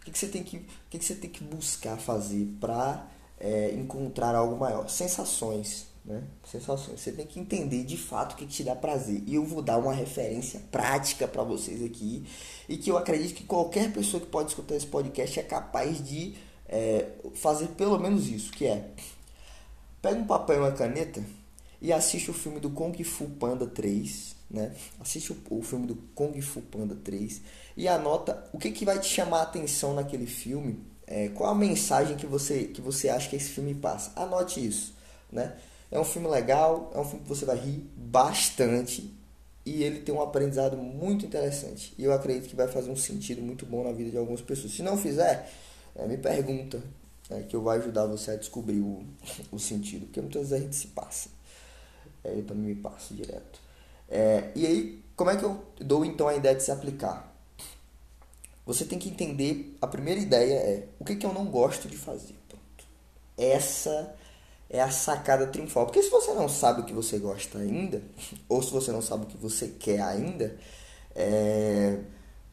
O 0.00 0.04
que, 0.04 0.10
que 0.10 0.18
você 0.18 0.26
tem 0.26 0.42
que, 0.42 0.56
o 0.56 0.64
que, 0.90 0.98
que 0.98 1.04
você 1.04 1.14
tem 1.14 1.30
que 1.30 1.44
buscar 1.44 1.96
fazer 1.96 2.46
para 2.60 3.06
é, 3.42 3.74
encontrar 3.74 4.34
algo 4.34 4.56
maior? 4.56 4.88
Sensações, 4.88 5.86
né? 6.04 6.22
Sensações. 6.44 7.00
Você 7.00 7.12
tem 7.12 7.26
que 7.26 7.40
entender 7.40 7.82
de 7.84 7.96
fato 7.96 8.32
o 8.32 8.36
que, 8.36 8.46
te 8.46 8.62
dá 8.62 8.76
prazer. 8.76 9.22
E 9.26 9.34
eu 9.34 9.44
vou 9.44 9.60
dar 9.60 9.78
uma 9.78 9.92
referência 9.92 10.60
prática 10.70 11.26
para 11.26 11.42
vocês 11.42 11.82
aqui 11.82 12.24
e 12.68 12.76
que 12.76 12.90
eu 12.90 12.96
acredito 12.96 13.34
que 13.34 13.44
qualquer 13.44 13.92
pessoa 13.92 14.20
que 14.20 14.28
pode 14.28 14.50
escutar 14.50 14.76
esse 14.76 14.86
podcast 14.86 15.40
é 15.40 15.42
capaz 15.42 16.02
de 16.02 16.34
é, 16.68 17.08
fazer 17.34 17.68
pelo 17.68 17.98
menos 17.98 18.28
isso, 18.28 18.52
que 18.52 18.66
é 18.66 18.90
pega 20.00 20.18
um 20.18 20.26
papel 20.26 20.56
e 20.56 20.58
uma 20.60 20.72
caneta 20.72 21.22
e 21.80 21.92
assiste 21.92 22.30
o 22.30 22.34
filme 22.34 22.60
do 22.60 22.70
Kung 22.70 23.04
Fu 23.04 23.26
Panda 23.26 23.66
3 23.66 24.32
né? 24.52 24.70
Assiste 25.00 25.32
o, 25.32 25.36
o, 25.48 25.62
filme 25.62 25.86
do 25.86 25.96
Kung 26.14 26.38
Fu 26.42 26.60
Panda 26.60 26.94
3 26.94 27.40
e 27.74 27.88
anota 27.88 28.44
o 28.52 28.58
que, 28.58 28.70
que 28.70 28.84
vai 28.84 28.98
te 29.00 29.08
chamar 29.08 29.38
a 29.38 29.42
atenção 29.44 29.94
naquele 29.94 30.26
filme, 30.26 30.78
é, 31.12 31.28
qual 31.28 31.50
a 31.50 31.54
mensagem 31.54 32.16
que 32.16 32.24
você, 32.26 32.64
que 32.64 32.80
você 32.80 33.10
acha 33.10 33.28
que 33.28 33.36
esse 33.36 33.50
filme 33.50 33.74
passa. 33.74 34.10
Anote 34.16 34.66
isso, 34.66 34.94
né? 35.30 35.54
É 35.90 36.00
um 36.00 36.04
filme 36.04 36.26
legal, 36.26 36.90
é 36.94 36.98
um 36.98 37.04
filme 37.04 37.22
que 37.22 37.28
você 37.28 37.44
vai 37.44 37.58
rir 37.58 37.86
bastante 37.94 39.12
e 39.66 39.82
ele 39.82 40.00
tem 40.00 40.14
um 40.14 40.22
aprendizado 40.22 40.74
muito 40.74 41.26
interessante. 41.26 41.92
E 41.98 42.04
eu 42.04 42.14
acredito 42.14 42.48
que 42.48 42.56
vai 42.56 42.66
fazer 42.66 42.90
um 42.90 42.96
sentido 42.96 43.42
muito 43.42 43.66
bom 43.66 43.84
na 43.84 43.92
vida 43.92 44.10
de 44.10 44.16
algumas 44.16 44.40
pessoas. 44.40 44.72
Se 44.72 44.82
não 44.82 44.96
fizer, 44.96 45.52
é, 45.94 46.06
me 46.06 46.16
pergunta, 46.16 46.82
né, 47.28 47.44
que 47.46 47.54
eu 47.54 47.60
vou 47.60 47.72
ajudar 47.72 48.06
você 48.06 48.30
a 48.30 48.36
descobrir 48.36 48.80
o, 48.80 49.04
o 49.52 49.58
sentido, 49.58 50.06
porque 50.06 50.20
muitas 50.22 50.48
vezes 50.48 50.54
a 50.54 50.64
gente 50.64 50.76
se 50.76 50.86
passa. 50.88 51.28
É, 52.24 52.32
eu 52.32 52.42
também 52.42 52.74
me 52.74 52.74
passo 52.76 53.12
direto. 53.12 53.60
É, 54.08 54.50
e 54.54 54.66
aí, 54.66 55.04
como 55.14 55.28
é 55.28 55.36
que 55.36 55.44
eu 55.44 55.62
dou 55.78 56.06
então 56.06 56.26
a 56.26 56.34
ideia 56.34 56.54
de 56.54 56.62
se 56.62 56.70
aplicar? 56.70 57.31
Você 58.64 58.84
tem 58.84 58.98
que 58.98 59.08
entender, 59.08 59.76
a 59.80 59.86
primeira 59.86 60.20
ideia 60.20 60.54
é 60.54 60.88
o 60.98 61.04
que, 61.04 61.16
que 61.16 61.26
eu 61.26 61.32
não 61.32 61.46
gosto 61.46 61.88
de 61.88 61.96
fazer. 61.96 62.34
Pronto. 62.48 62.84
Essa 63.36 64.14
é 64.70 64.80
a 64.80 64.90
sacada 64.90 65.46
triunfal. 65.46 65.86
Porque 65.86 66.02
se 66.02 66.10
você 66.10 66.32
não 66.32 66.48
sabe 66.48 66.80
o 66.80 66.84
que 66.84 66.92
você 66.92 67.18
gosta 67.18 67.58
ainda, 67.58 68.02
ou 68.48 68.62
se 68.62 68.70
você 68.70 68.92
não 68.92 69.02
sabe 69.02 69.24
o 69.24 69.26
que 69.26 69.36
você 69.36 69.68
quer 69.68 70.00
ainda, 70.00 70.56
é, 71.14 71.98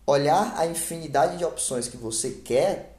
olhar 0.06 0.58
a 0.58 0.66
infinidade 0.66 1.38
de 1.38 1.46
opções 1.46 1.88
que 1.88 1.98
você 1.98 2.32
quer 2.32 2.98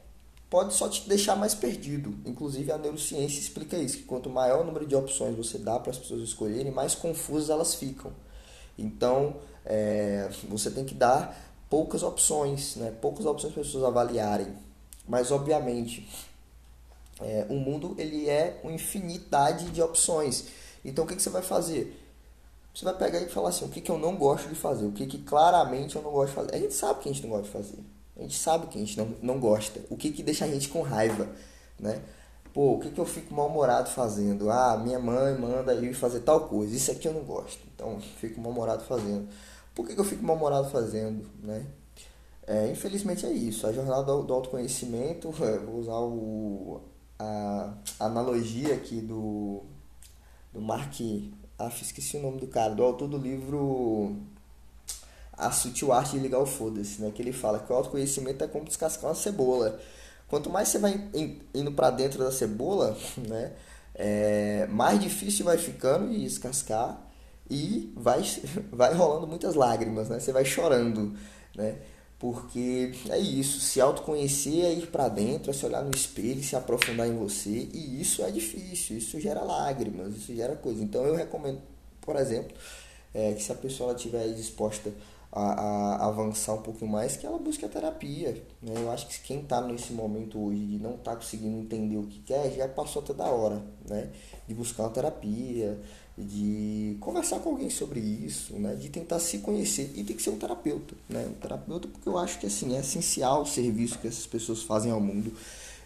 pode 0.49 0.75
só 0.75 0.89
te 0.89 1.09
deixar 1.09 1.37
mais 1.37 1.55
perdido. 1.55 2.15
Inclusive 2.25 2.73
a 2.73 2.79
neurociência 2.79 3.39
explica 3.39 3.77
isso, 3.77 3.99
que 3.99 4.03
quanto 4.05 4.29
maior 4.29 4.63
o 4.63 4.65
número 4.65 4.87
de 4.87 4.97
opções 4.97 5.37
você 5.37 5.59
dá 5.59 5.79
para 5.79 5.91
as 5.91 5.99
pessoas 5.99 6.23
escolherem, 6.23 6.73
mais 6.73 6.95
confusas 6.95 7.51
elas 7.51 7.75
ficam. 7.75 8.13
Então, 8.77 9.37
é, 9.65 10.29
você 10.49 10.71
tem 10.71 10.85
que 10.85 10.95
dar 10.95 11.50
poucas 11.71 12.03
opções, 12.03 12.75
né? 12.77 12.93
poucas 13.01 13.25
opções 13.25 13.53
para 13.53 13.63
as 13.63 13.69
pessoas 13.69 13.85
avaliarem. 13.85 14.49
Mas, 15.09 15.31
obviamente, 15.31 16.07
é, 17.21 17.47
o 17.49 17.55
mundo 17.55 17.95
ele 17.97 18.29
é 18.29 18.61
uma 18.63 18.73
infinidade 18.73 19.71
de 19.71 19.81
opções. 19.81 20.47
Então, 20.85 21.05
o 21.05 21.09
que, 21.09 21.17
que 21.17 21.23
você 21.23 21.31
vai 21.31 21.43
fazer? 21.43 21.97
Você 22.75 22.85
vai 22.85 22.95
pegar 22.97 23.21
e 23.21 23.29
falar 23.29 23.49
assim, 23.49 23.65
o 23.65 23.69
que, 23.69 23.81
que 23.81 23.91
eu 23.91 23.99
não 23.99 24.17
gosto 24.17 24.49
de 24.49 24.55
fazer, 24.55 24.87
o 24.87 24.93
que, 24.93 25.07
que 25.07 25.19
claramente 25.19 25.97
eu 25.97 26.03
não 26.03 26.11
gosto 26.11 26.31
de 26.31 26.35
fazer. 26.35 26.55
A 26.55 26.59
gente 26.59 26.75
sabe 26.75 27.01
que 27.01 27.09
a 27.09 27.13
gente 27.13 27.23
não 27.23 27.31
gosta 27.31 27.47
de 27.47 27.53
fazer. 27.53 27.79
A 28.17 28.23
gente 28.23 28.37
sabe 28.37 28.67
que 28.67 28.77
a 28.77 28.81
gente 28.81 28.99
não, 28.99 29.15
não 29.23 29.41
gosta. 29.41 29.81
O 29.89 29.97
que, 29.97 30.11
que 30.11 30.23
deixa 30.23 30.45
a 30.45 30.49
gente 30.49 30.69
com 30.69 30.83
raiva, 30.83 31.29
né? 31.79 32.03
Pô, 32.53 32.75
o 32.75 32.81
que, 32.81 32.91
que 32.91 32.99
eu 32.99 33.07
fico 33.07 33.33
mal-humorado 33.33 33.89
fazendo? 33.91 34.51
Ah, 34.51 34.77
minha 34.77 34.99
mãe 34.99 35.39
manda 35.39 35.73
eu 35.73 35.95
fazer 35.95 36.21
tal 36.21 36.49
coisa. 36.49 36.75
Isso 36.75 36.91
aqui 36.91 37.07
eu 37.07 37.13
não 37.13 37.23
gosto. 37.23 37.61
Então, 37.75 38.01
fico 38.21 38.41
mal-humorado 38.41 38.85
fazendo. 38.85 39.29
Por 39.81 39.87
que, 39.87 39.95
que 39.95 40.01
eu 40.01 40.05
fico 40.05 40.23
mal-humorado 40.23 40.69
fazendo, 40.69 41.27
né? 41.43 41.65
É, 42.47 42.71
infelizmente 42.71 43.25
é 43.25 43.31
isso. 43.31 43.67
A 43.67 43.73
jornada 43.73 44.05
do, 44.05 44.35
autoconhecimento, 44.35 45.31
vou 45.65 45.77
usar 45.77 45.99
o, 46.01 46.83
a, 47.19 47.73
a 47.99 48.05
analogia 48.05 48.75
aqui 48.75 49.01
do, 49.01 49.63
do 50.53 50.61
Mark... 50.61 50.95
Ah, 51.59 51.71
esqueci 51.81 52.19
o 52.19 52.23
nome 52.23 52.41
do 52.41 52.47
cara. 52.47 52.75
Do 52.75 52.83
autor 52.83 53.09
do 53.09 53.17
livro 53.17 54.17
A 55.33 55.51
Sutil 55.51 55.93
Arte 55.93 56.13
de 56.13 56.19
Ligar 56.19 56.41
o 56.41 56.47
Foda-se, 56.47 57.01
né? 57.01 57.11
Que 57.11 57.23
ele 57.23 57.33
fala 57.33 57.59
que 57.59 57.73
o 57.73 57.77
autoconhecimento 57.77 58.45
é 58.45 58.47
como 58.47 58.67
descascar 58.67 59.11
uma 59.11 59.15
cebola 59.15 59.81
Quanto 60.29 60.51
mais 60.51 60.69
você 60.69 60.79
vai 60.79 61.09
indo 61.55 61.73
para 61.73 61.91
dentro 61.91 62.19
da 62.21 62.31
cebola, 62.31 62.95
né, 63.17 63.53
é, 63.95 64.67
mais 64.69 65.01
difícil 65.01 65.47
vai 65.47 65.57
ficando 65.57 66.11
de 66.11 66.21
descascar 66.21 67.10
e 67.51 67.93
vai, 67.97 68.23
vai 68.73 68.95
rolando 68.95 69.27
muitas 69.27 69.55
lágrimas, 69.55 70.09
né? 70.09 70.21
Você 70.21 70.33
vai 70.33 70.45
chorando, 70.45 71.15
né? 71.57 71.77
Porque 72.19 72.93
é 73.09 73.19
isso, 73.19 73.61
se 73.61 73.81
autoconhecer 73.81 74.65
é 74.65 74.73
ir 74.75 74.89
para 74.89 75.09
dentro, 75.09 75.51
é 75.51 75.55
se 75.55 75.65
olhar 75.65 75.83
no 75.83 75.91
espelho, 75.91 76.43
se 76.43 76.55
aprofundar 76.55 77.09
em 77.09 77.17
você, 77.17 77.69
e 77.73 77.99
isso 77.99 78.23
é 78.23 78.31
difícil, 78.31 78.99
isso 78.99 79.19
gera 79.19 79.43
lágrimas, 79.43 80.15
isso 80.15 80.35
gera 80.35 80.55
coisa. 80.55 80.83
Então 80.83 81.03
eu 81.07 81.15
recomendo, 81.15 81.63
por 81.99 82.17
exemplo, 82.17 82.55
é, 83.15 83.33
que 83.33 83.43
se 83.43 83.51
a 83.51 83.55
pessoa 83.55 83.95
estiver 83.95 84.29
disposta 84.35 84.93
a, 85.33 85.43
a, 85.43 86.07
avançar 86.09 86.55
um 86.55 86.63
pouquinho 86.63 86.91
mais, 86.91 87.17
que 87.17 87.25
ela 87.25 87.39
busque 87.39 87.65
a 87.65 87.69
terapia. 87.69 88.33
Né? 88.61 88.75
Eu 88.77 88.91
acho 88.91 89.07
que 89.07 89.21
quem 89.21 89.41
está 89.41 89.61
nesse 89.61 89.93
momento 89.93 90.39
hoje 90.39 90.65
de 90.67 90.79
não 90.79 90.97
tá 90.97 91.15
conseguindo 91.15 91.59
entender 91.59 91.97
o 91.97 92.07
que 92.07 92.21
quer, 92.21 92.51
já 92.53 92.69
passou 92.69 93.03
até 93.03 93.15
da 93.15 93.27
hora, 93.27 93.63
né? 93.89 94.11
De 94.47 94.55
buscar 94.55 94.85
uma 94.85 94.91
terapia, 94.91 95.79
de 96.21 96.97
conversar 97.01 97.41
com 97.41 97.51
alguém 97.51 97.71
sobre 97.71 98.01
isso, 98.01 98.55
né? 98.55 98.75
De 98.75 98.89
tentar 98.89 99.19
se 99.19 99.39
conhecer. 99.39 99.93
E 99.95 100.05
tem 100.05 100.17
que 100.17 100.23
ser 100.23 100.31
um 100.31 100.39
terapeuta, 100.39 100.95
né? 101.09 101.27
Um 101.29 101.35
terapeuta 101.35 101.89
porque 101.89 102.09
eu 102.09 102.19
acho 102.19 102.39
que 102.39 102.47
assim, 102.47 102.77
é 102.77 102.81
essencial 102.81 103.43
o 103.43 103.47
serviço 103.47 103.99
que 103.99 104.07
essas 104.07 104.27
pessoas 104.27 104.63
fazem 104.63 104.93
ao 104.93 105.01
mundo. 105.01 105.33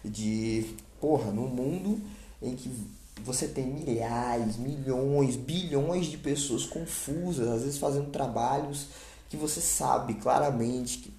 De, 0.03 0.65
porra, 0.99 1.31
num 1.31 1.47
mundo 1.47 1.99
em 2.41 2.55
que 2.55 2.69
você 3.23 3.47
tem 3.47 3.65
milhares, 3.65 4.57
milhões, 4.57 5.35
bilhões 5.35 6.07
de 6.07 6.17
pessoas 6.17 6.65
confusas, 6.65 7.47
às 7.47 7.63
vezes 7.63 7.77
fazendo 7.77 8.11
trabalhos 8.11 8.87
que 9.29 9.37
você 9.37 9.61
sabe 9.61 10.15
claramente 10.15 10.99
que. 10.99 11.13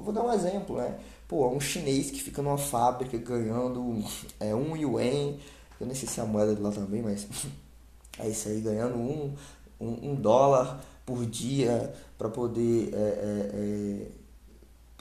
vou 0.00 0.12
dar 0.12 0.22
um 0.22 0.32
exemplo, 0.32 0.76
né? 0.76 0.98
Pô, 1.28 1.48
um 1.48 1.60
chinês 1.60 2.10
que 2.10 2.22
fica 2.22 2.42
numa 2.42 2.58
fábrica 2.58 3.16
ganhando 3.18 4.04
é, 4.38 4.54
um 4.54 4.76
yuan, 4.76 5.34
eu 5.80 5.86
nem 5.86 5.94
sei 5.94 6.08
se 6.08 6.20
é 6.20 6.22
a 6.22 6.26
moeda 6.26 6.54
de 6.54 6.60
lá 6.60 6.70
também, 6.70 7.02
mas 7.02 7.26
é 8.18 8.28
isso 8.28 8.48
aí, 8.48 8.60
ganhando 8.60 8.96
um, 8.96 9.34
um, 9.80 10.10
um 10.10 10.14
dólar 10.14 10.80
por 11.04 11.24
dia 11.26 11.92
para 12.16 12.28
poder. 12.28 12.92
É, 12.92 12.96
é, 12.96 14.06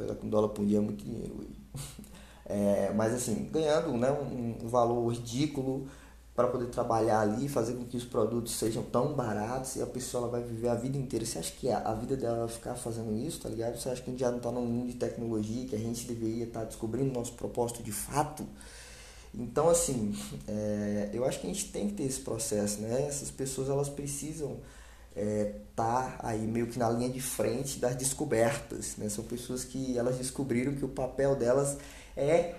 é, 0.03 0.15
um 0.23 0.29
dólar 0.29 0.49
por 0.49 0.65
dia 0.65 0.77
é 0.77 0.81
muito 0.81 1.03
dinheiro. 1.03 1.47
É, 2.53 2.91
mas 2.93 3.13
assim, 3.13 3.47
ganhando 3.49 3.93
né, 3.93 4.11
um, 4.11 4.65
um 4.65 4.67
valor 4.67 5.07
ridículo 5.07 5.87
para 6.35 6.47
poder 6.47 6.67
trabalhar 6.67 7.21
ali, 7.21 7.47
fazer 7.47 7.73
com 7.73 7.85
que 7.85 7.95
os 7.95 8.03
produtos 8.03 8.53
sejam 8.53 8.83
tão 8.83 9.13
baratos 9.13 9.75
e 9.75 9.81
a 9.81 9.85
pessoa 9.85 10.23
ela 10.23 10.31
vai 10.31 10.43
viver 10.43 10.69
a 10.69 10.75
vida 10.75 10.97
inteira. 10.97 11.25
Você 11.25 11.39
acha 11.39 11.51
que 11.51 11.69
a, 11.69 11.93
vida 11.93 12.17
dela 12.17 12.39
vai 12.39 12.47
ficar 12.47 12.75
fazendo 12.75 13.15
isso, 13.15 13.41
tá 13.41 13.47
ligado? 13.47 13.77
Você 13.77 13.89
acha 13.89 14.01
que 14.01 14.09
a 14.09 14.11
gente 14.11 14.19
já 14.19 14.29
não 14.29 14.37
está 14.37 14.51
num 14.51 14.65
mundo 14.65 14.87
de 14.87 14.95
tecnologia, 14.97 15.67
que 15.67 15.75
a 15.75 15.79
gente 15.79 16.05
deveria 16.05 16.45
estar 16.45 16.61
tá 16.61 16.65
descobrindo 16.65 17.13
nosso 17.13 17.33
propósito 17.33 17.83
de 17.83 17.91
fato? 17.91 18.45
Então, 19.33 19.69
assim, 19.69 20.15
é, 20.47 21.09
eu 21.13 21.25
acho 21.25 21.39
que 21.39 21.47
a 21.47 21.49
gente 21.49 21.71
tem 21.71 21.87
que 21.87 21.93
ter 21.93 22.03
esse 22.03 22.19
processo, 22.19 22.81
né? 22.81 23.07
Essas 23.07 23.31
pessoas, 23.31 23.69
elas 23.69 23.89
precisam 23.89 24.57
estar 25.15 25.21
é, 25.21 25.55
tá 25.75 26.15
aí 26.19 26.41
meio 26.41 26.67
que 26.67 26.77
na 26.77 26.89
linha 26.89 27.09
de 27.09 27.21
frente 27.21 27.79
das 27.79 27.95
descobertas, 27.95 28.97
né? 28.97 29.07
São 29.09 29.23
pessoas 29.23 29.63
que 29.63 29.97
elas 29.97 30.17
descobriram 30.17 30.73
que 30.73 30.83
o 30.83 30.89
papel 30.89 31.35
delas 31.35 31.77
é 32.15 32.55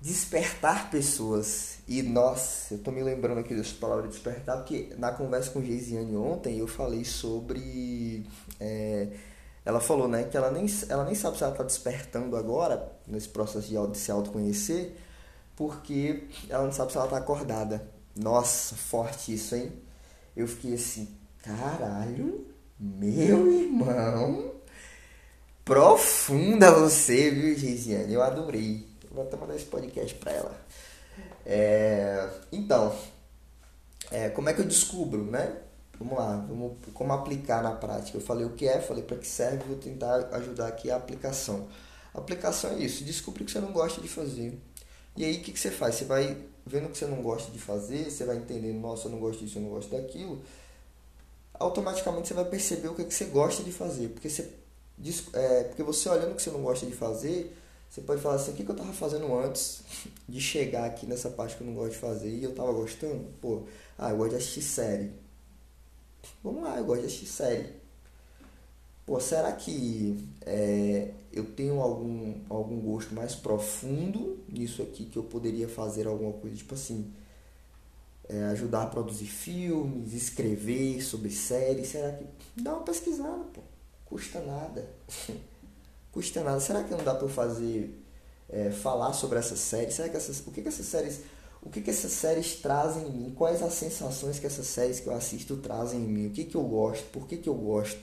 despertar 0.00 0.90
pessoas. 0.90 1.78
E 1.88 2.02
nossa, 2.02 2.74
eu 2.74 2.78
tô 2.78 2.90
me 2.90 3.02
lembrando 3.02 3.38
aqui 3.38 3.54
dessa 3.54 3.74
palavra 3.80 4.08
despertar, 4.08 4.56
porque 4.58 4.92
na 4.98 5.12
conversa 5.12 5.50
com 5.50 5.62
Geisiane 5.62 6.16
ontem 6.16 6.58
eu 6.58 6.66
falei 6.66 7.04
sobre. 7.04 8.26
É, 8.60 9.08
ela 9.64 9.80
falou 9.80 10.06
né, 10.06 10.24
que 10.24 10.36
ela 10.36 10.50
nem, 10.50 10.66
ela 10.88 11.04
nem 11.04 11.14
sabe 11.14 11.36
se 11.36 11.42
ela 11.42 11.52
está 11.52 11.64
despertando 11.64 12.36
agora, 12.36 12.92
nesse 13.06 13.28
processo 13.28 13.68
de 13.68 13.98
se 13.98 14.12
autoconhecer, 14.12 14.96
porque 15.56 16.28
ela 16.48 16.64
não 16.64 16.72
sabe 16.72 16.92
se 16.92 16.98
ela 16.98 17.06
está 17.06 17.16
acordada. 17.16 17.90
Nossa, 18.14 18.76
forte 18.76 19.34
isso, 19.34 19.56
hein? 19.56 19.72
Eu 20.36 20.46
fiquei 20.46 20.74
assim, 20.74 21.16
caralho, 21.42 22.46
meu 22.78 23.50
irmão, 23.50 24.52
profunda 25.64 26.70
você, 26.70 27.30
viu, 27.30 27.58
Geisiane? 27.58 28.12
Eu 28.12 28.22
adorei. 28.22 28.86
Vou 29.10 29.24
até 29.24 29.36
mandar 29.36 29.56
esse 29.56 29.64
podcast 29.64 30.14
para 30.16 30.32
ela. 30.32 30.66
É, 31.44 32.28
então, 32.52 32.94
é, 34.10 34.28
como 34.28 34.48
é 34.50 34.52
que 34.52 34.60
eu 34.60 34.66
descubro, 34.66 35.24
né? 35.24 35.56
Vamos 35.98 36.18
lá, 36.18 36.36
vamos, 36.46 36.76
como 36.92 37.12
aplicar 37.14 37.62
na 37.62 37.72
prática. 37.72 38.18
Eu 38.18 38.22
falei 38.22 38.44
o 38.44 38.50
que 38.50 38.68
é, 38.68 38.80
falei 38.80 39.02
para 39.02 39.16
que 39.16 39.26
serve, 39.26 39.64
vou 39.64 39.76
tentar 39.76 40.28
ajudar 40.32 40.66
aqui 40.66 40.90
a 40.90 40.96
aplicação. 40.96 41.68
A 42.12 42.18
aplicação 42.18 42.72
é 42.72 42.78
isso, 42.78 43.04
descobrir 43.04 43.44
o 43.44 43.46
que 43.46 43.52
você 43.52 43.60
não 43.60 43.72
gosta 43.72 44.00
de 44.02 44.08
fazer. 44.08 44.60
E 45.16 45.24
aí 45.24 45.38
o 45.38 45.42
que, 45.42 45.52
que 45.52 45.58
você 45.58 45.70
faz? 45.70 45.94
Você 45.94 46.04
vai 46.04 46.36
vendo 46.66 46.86
o 46.86 46.88
que 46.90 46.98
você 46.98 47.06
não 47.06 47.22
gosta 47.22 47.50
de 47.50 47.58
fazer, 47.58 48.10
você 48.10 48.24
vai 48.24 48.36
entendendo, 48.36 48.80
nossa, 48.80 49.06
eu 49.06 49.12
não 49.12 49.18
gosto 49.18 49.44
disso, 49.44 49.58
eu 49.58 49.62
não 49.62 49.70
gosto 49.70 49.90
daquilo. 49.90 50.42
Automaticamente 51.54 52.28
você 52.28 52.34
vai 52.34 52.44
perceber 52.44 52.88
o 52.88 52.94
que, 52.94 53.04
que 53.04 53.14
você 53.14 53.26
gosta 53.26 53.62
de 53.62 53.72
fazer. 53.72 54.08
Porque 54.08 54.28
você, 54.28 54.52
é, 55.32 55.64
porque 55.64 55.82
você 55.82 56.08
olhando 56.08 56.32
o 56.32 56.34
que 56.34 56.42
você 56.42 56.50
não 56.50 56.62
gosta 56.62 56.84
de 56.84 56.92
fazer, 56.92 57.56
você 57.88 58.00
pode 58.00 58.20
falar 58.20 58.34
assim, 58.34 58.50
o 58.50 58.54
que, 58.54 58.64
que 58.64 58.70
eu 58.70 58.76
tava 58.76 58.92
fazendo 58.92 59.32
antes 59.38 59.82
de 60.28 60.40
chegar 60.40 60.84
aqui 60.84 61.06
nessa 61.06 61.30
parte 61.30 61.56
que 61.56 61.62
eu 61.62 61.66
não 61.66 61.74
gosto 61.74 61.92
de 61.92 61.98
fazer 61.98 62.28
e 62.28 62.42
eu 62.42 62.54
tava 62.54 62.72
gostando? 62.72 63.24
Pô, 63.40 63.62
ah, 63.96 64.10
eu 64.10 64.16
gosto 64.16 64.30
de 64.30 64.36
assistir 64.36 64.62
série. 64.62 65.12
Vamos 66.42 66.64
lá, 66.64 66.76
eu 66.76 66.84
gosto 66.84 67.02
de 67.02 67.06
assistir 67.06 67.26
série. 67.26 67.85
Pô, 69.06 69.20
será 69.20 69.52
que 69.52 70.28
é, 70.44 71.12
eu 71.32 71.44
tenho 71.52 71.80
algum, 71.80 72.34
algum 72.50 72.80
gosto 72.80 73.14
mais 73.14 73.36
profundo 73.36 74.44
nisso 74.48 74.82
aqui 74.82 75.04
que 75.04 75.16
eu 75.16 75.22
poderia 75.22 75.68
fazer 75.68 76.08
alguma 76.08 76.32
coisa, 76.32 76.56
tipo 76.56 76.74
assim, 76.74 77.14
é, 78.28 78.42
ajudar 78.46 78.82
a 78.82 78.86
produzir 78.86 79.26
filmes, 79.26 80.12
escrever 80.12 81.00
sobre 81.02 81.30
séries? 81.30 81.88
Será 81.88 82.12
que. 82.12 82.26
Dá 82.60 82.74
uma 82.74 82.82
pesquisada, 82.82 83.44
pô. 83.54 83.60
Custa 84.04 84.40
nada. 84.40 84.88
custa 86.10 86.42
nada. 86.42 86.58
Será 86.58 86.82
que 86.82 86.90
não 86.90 87.04
dá 87.04 87.14
para 87.14 87.26
eu 87.26 87.28
fazer 87.28 88.02
é, 88.48 88.72
falar 88.72 89.12
sobre 89.12 89.38
essas 89.38 89.60
séries? 89.60 89.94
Será 89.94 90.08
que 90.08 90.16
essas, 90.16 90.44
o 90.44 90.50
que, 90.50 90.62
que 90.62 90.68
essas 90.68 90.86
séries 90.86 91.20
o 91.62 91.70
que, 91.70 91.80
que 91.80 91.90
essas 91.90 92.12
séries 92.12 92.56
trazem 92.60 93.08
em 93.08 93.10
mim? 93.10 93.34
Quais 93.36 93.60
as 93.60 93.72
sensações 93.72 94.38
que 94.38 94.46
essas 94.46 94.66
séries 94.68 95.00
que 95.00 95.08
eu 95.08 95.14
assisto 95.14 95.56
trazem 95.56 96.00
em 96.00 96.06
mim? 96.06 96.26
O 96.28 96.30
que, 96.30 96.44
que 96.44 96.56
eu 96.56 96.62
gosto? 96.62 97.04
Por 97.10 97.26
que, 97.26 97.36
que 97.36 97.48
eu 97.48 97.54
gosto? 97.54 98.00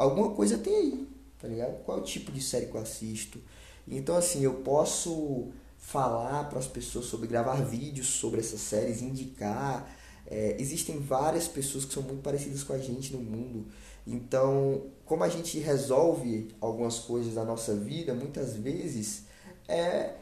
Alguma 0.00 0.30
coisa 0.30 0.56
tem 0.58 0.74
aí, 0.74 1.08
tá 1.38 1.46
ligado? 1.46 1.82
Qual 1.84 1.98
é 1.98 2.00
o 2.00 2.04
tipo 2.04 2.32
de 2.32 2.40
série 2.42 2.66
que 2.66 2.74
eu 2.74 2.80
assisto? 2.80 3.38
Então, 3.86 4.16
assim, 4.16 4.42
eu 4.42 4.54
posso 4.54 5.48
falar 5.78 6.44
para 6.48 6.58
as 6.58 6.66
pessoas 6.66 7.06
sobre 7.06 7.26
gravar 7.26 7.56
vídeos 7.62 8.06
sobre 8.08 8.40
essas 8.40 8.60
séries, 8.60 9.02
indicar 9.02 9.96
É, 10.26 10.54
existem 10.60 10.98
várias 11.00 11.48
pessoas 11.48 11.84
que 11.84 11.92
são 11.92 12.04
muito 12.04 12.22
parecidas 12.22 12.62
com 12.62 12.72
a 12.72 12.78
gente 12.78 13.12
no 13.12 13.20
mundo. 13.20 13.66
Então, 14.06 14.82
como 15.04 15.24
a 15.24 15.28
gente 15.28 15.58
resolve 15.58 16.48
algumas 16.60 17.00
coisas 17.00 17.34
da 17.34 17.44
nossa 17.44 17.74
vida, 17.74 18.14
muitas 18.14 18.54
vezes 18.54 19.24
é 19.68 20.14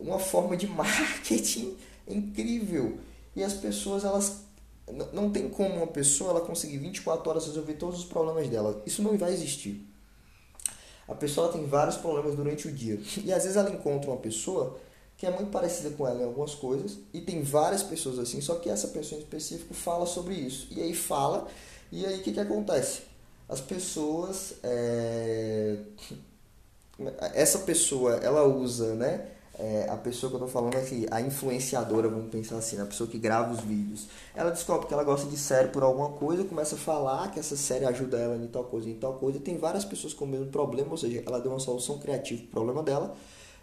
uma 0.00 0.18
forma 0.18 0.56
de 0.56 0.66
marketing 0.82 1.76
incrível. 2.08 2.98
E 3.34 3.42
as 3.42 3.54
pessoas, 3.54 4.04
elas 4.04 4.40
não 5.12 5.30
tem 5.30 5.48
como 5.48 5.76
uma 5.76 5.86
pessoa 5.86 6.30
ela 6.30 6.40
conseguir 6.40 6.78
24 6.78 7.28
horas 7.28 7.46
resolver 7.46 7.74
todos 7.74 7.98
os 8.00 8.04
problemas 8.04 8.48
dela. 8.48 8.82
Isso 8.86 9.02
não 9.02 9.16
vai 9.18 9.32
existir. 9.32 9.84
A 11.08 11.14
pessoa 11.14 11.52
tem 11.52 11.64
vários 11.66 11.96
problemas 11.96 12.36
durante 12.36 12.68
o 12.68 12.72
dia. 12.72 13.00
E 13.24 13.32
às 13.32 13.42
vezes 13.42 13.56
ela 13.56 13.70
encontra 13.70 14.10
uma 14.10 14.16
pessoa 14.16 14.78
que 15.16 15.26
é 15.26 15.30
muito 15.30 15.50
parecida 15.50 15.90
com 15.90 16.06
ela 16.06 16.20
em 16.20 16.24
algumas 16.24 16.54
coisas 16.54 16.98
e 17.12 17.20
tem 17.20 17.42
várias 17.42 17.82
pessoas 17.82 18.18
assim, 18.18 18.40
só 18.42 18.56
que 18.56 18.68
essa 18.68 18.88
pessoa 18.88 19.18
em 19.18 19.24
específico 19.24 19.72
fala 19.72 20.04
sobre 20.04 20.34
isso. 20.34 20.68
E 20.70 20.82
aí 20.82 20.94
fala, 20.94 21.48
e 21.90 22.04
aí 22.04 22.18
o 22.18 22.22
que, 22.22 22.32
que 22.32 22.40
acontece? 22.40 23.02
As 23.48 23.60
pessoas. 23.60 24.54
É... 24.62 25.78
Essa 27.34 27.58
pessoa 27.58 28.14
ela 28.16 28.44
usa, 28.44 28.94
né? 28.94 29.28
É, 29.58 29.86
a 29.88 29.96
pessoa 29.96 30.28
que 30.28 30.36
eu 30.36 30.40
tô 30.40 30.46
falando 30.46 30.76
aqui, 30.76 31.06
a 31.10 31.20
influenciadora, 31.20 32.08
vamos 32.08 32.30
pensar 32.30 32.56
assim, 32.58 32.78
a 32.78 32.84
pessoa 32.84 33.08
que 33.08 33.18
grava 33.18 33.52
os 33.52 33.60
vídeos, 33.60 34.06
ela 34.34 34.50
descobre 34.50 34.86
que 34.86 34.92
ela 34.92 35.02
gosta 35.02 35.26
de 35.28 35.36
série 35.36 35.68
por 35.68 35.82
alguma 35.82 36.10
coisa, 36.10 36.44
começa 36.44 36.74
a 36.74 36.78
falar 36.78 37.30
que 37.30 37.40
essa 37.40 37.56
série 37.56 37.86
ajuda 37.86 38.18
ela 38.18 38.36
em 38.36 38.46
tal 38.48 38.64
coisa, 38.64 38.88
em 38.88 38.94
tal 38.94 39.14
coisa, 39.14 39.40
tem 39.40 39.56
várias 39.56 39.84
pessoas 39.84 40.12
com 40.12 40.26
o 40.26 40.28
mesmo 40.28 40.48
problema, 40.48 40.90
ou 40.90 40.98
seja, 40.98 41.22
ela 41.26 41.40
deu 41.40 41.50
uma 41.50 41.60
solução 41.60 41.98
criativa 41.98 42.42
pro 42.42 42.50
problema 42.50 42.82
dela, 42.82 43.16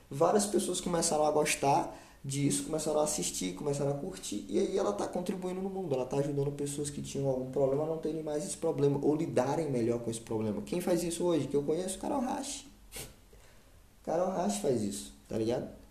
várias 0.09 0.47
pessoas 0.47 0.81
começaram 0.81 1.25
a 1.25 1.31
gostar 1.31 1.95
disso, 2.25 2.63
começaram 2.63 2.99
a 2.99 3.03
assistir, 3.03 3.53
começaram 3.53 3.91
a 3.91 3.93
curtir, 3.93 4.47
e 4.49 4.57
aí 4.57 4.75
ela 4.75 4.91
está 4.91 5.05
contribuindo 5.05 5.61
no 5.61 5.69
mundo, 5.69 5.93
ela 5.93 6.05
está 6.05 6.17
ajudando 6.17 6.51
pessoas 6.53 6.89
que 6.89 7.03
tinham 7.03 7.29
algum 7.29 7.51
problema 7.51 7.83
a 7.83 7.87
não 7.87 7.97
terem 7.99 8.23
mais 8.23 8.43
esse 8.43 8.57
problema, 8.57 8.97
ou 8.99 9.15
lidarem 9.15 9.69
melhor 9.69 9.99
com 9.99 10.09
esse 10.09 10.21
problema. 10.21 10.59
Quem 10.63 10.81
faz 10.81 11.03
isso 11.03 11.23
hoje? 11.23 11.47
Que 11.47 11.55
eu 11.55 11.61
conheço? 11.61 11.99
Carol 11.99 12.21
Rash. 12.21 12.65
Carol 14.03 14.29
Rash 14.29 14.57
faz 14.57 14.81
isso, 14.81 15.13
tá 15.29 15.37
ligado? 15.37 15.82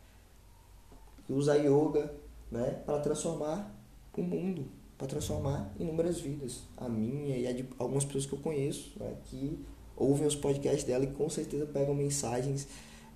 Que 1.26 1.32
usa 1.32 1.56
yoga 1.56 2.12
né, 2.50 2.82
para 2.84 2.98
transformar 3.00 3.74
o 4.16 4.22
mundo, 4.22 4.66
para 4.98 5.06
transformar 5.06 5.72
inúmeras 5.78 6.20
vidas. 6.20 6.62
A 6.76 6.88
minha 6.88 7.36
e 7.36 7.46
a 7.46 7.52
de 7.52 7.64
algumas 7.78 8.04
pessoas 8.04 8.26
que 8.26 8.32
eu 8.34 8.38
conheço, 8.38 8.92
né, 8.98 9.14
que 9.24 9.58
ouvem 9.96 10.26
os 10.26 10.36
podcasts 10.36 10.84
dela 10.84 11.04
e 11.04 11.08
com 11.08 11.28
certeza 11.28 11.66
pegam 11.66 11.94
mensagens 11.94 12.66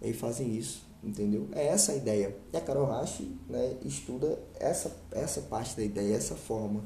e 0.00 0.12
fazem 0.12 0.56
isso, 0.56 0.84
entendeu? 1.02 1.48
É 1.52 1.66
essa 1.66 1.92
a 1.92 1.96
ideia. 1.96 2.36
E 2.52 2.56
a 2.56 2.60
Carol 2.60 2.86
Rashi 2.86 3.36
né, 3.48 3.76
estuda 3.84 4.38
essa, 4.58 4.96
essa 5.10 5.42
parte 5.42 5.76
da 5.76 5.82
ideia, 5.82 6.14
essa 6.14 6.34
forma, 6.34 6.84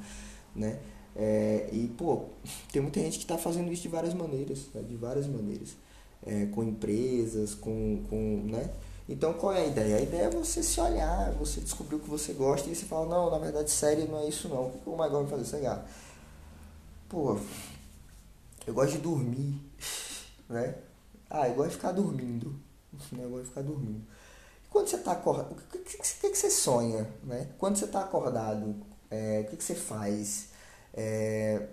né? 0.55 0.79
É, 1.15 1.69
e, 1.73 1.89
pô, 1.89 2.27
tem 2.73 2.81
muita 2.81 3.01
gente 3.01 3.19
que 3.19 3.25
está 3.25 3.37
fazendo 3.37 3.73
isso 3.73 3.83
de 3.83 3.89
várias 3.89 4.15
maneiras, 4.15 4.69
né, 4.75 4.83
de 4.83 4.97
várias 4.97 5.27
maneiras. 5.27 5.77
É, 6.25 6.47
com 6.47 6.63
empresas, 6.63 7.55
com, 7.55 8.05
com 8.09 8.43
né? 8.45 8.71
Então 9.11 9.33
qual 9.35 9.53
é 9.53 9.63
a 9.63 9.67
ideia? 9.67 9.97
A 9.97 10.01
ideia 10.01 10.23
é 10.27 10.31
você 10.31 10.63
se 10.63 10.81
olhar, 10.81 11.33
você 11.33 11.61
descobrir 11.61 11.97
o 11.97 11.99
que 11.99 12.09
você 12.09 12.33
gosta 12.33 12.71
e 12.71 12.77
você 12.77 12.87
fala, 12.87 13.07
não, 13.07 13.29
na 13.29 13.39
verdade 13.39 13.69
série 13.69 14.05
não 14.05 14.21
é 14.21 14.29
isso 14.29 14.49
não. 14.49 14.69
O 14.69 14.71
que 14.71 14.89
o 14.89 14.93
gosta 14.93 15.25
de 15.25 15.31
fazer? 15.31 15.45
Sei 15.45 15.69
Pô, 17.09 17.37
eu 18.65 18.73
gosto 18.73 18.93
de 18.93 18.99
dormir, 18.99 19.61
né? 20.49 20.77
Ah, 21.29 21.49
eu 21.49 21.55
gosto 21.55 21.71
de 21.71 21.77
ficar 21.77 21.93
dormindo. 21.93 22.55
Né? 23.13 23.25
Eu 23.25 23.31
gosto 23.31 23.43
de 23.45 23.49
ficar 23.49 23.63
dormindo. 23.63 24.03
E 24.65 24.69
quando 24.69 24.89
você 24.89 24.97
está 24.97 25.13
acordado, 25.13 25.53
o 25.53 25.55
que, 25.55 25.79
que, 25.79 25.97
que, 25.97 26.31
que, 26.31 26.37
você 26.37 26.51
sonha? 26.51 27.09
Né? 27.25 27.49
Quando 27.57 27.77
você 27.77 27.85
está 27.85 28.01
acordado, 28.01 28.77
é, 29.11 29.45
o 29.47 29.51
que, 29.51 29.57
que 29.57 29.65
você 29.65 29.77
faz? 29.77 30.49
É, 30.93 31.69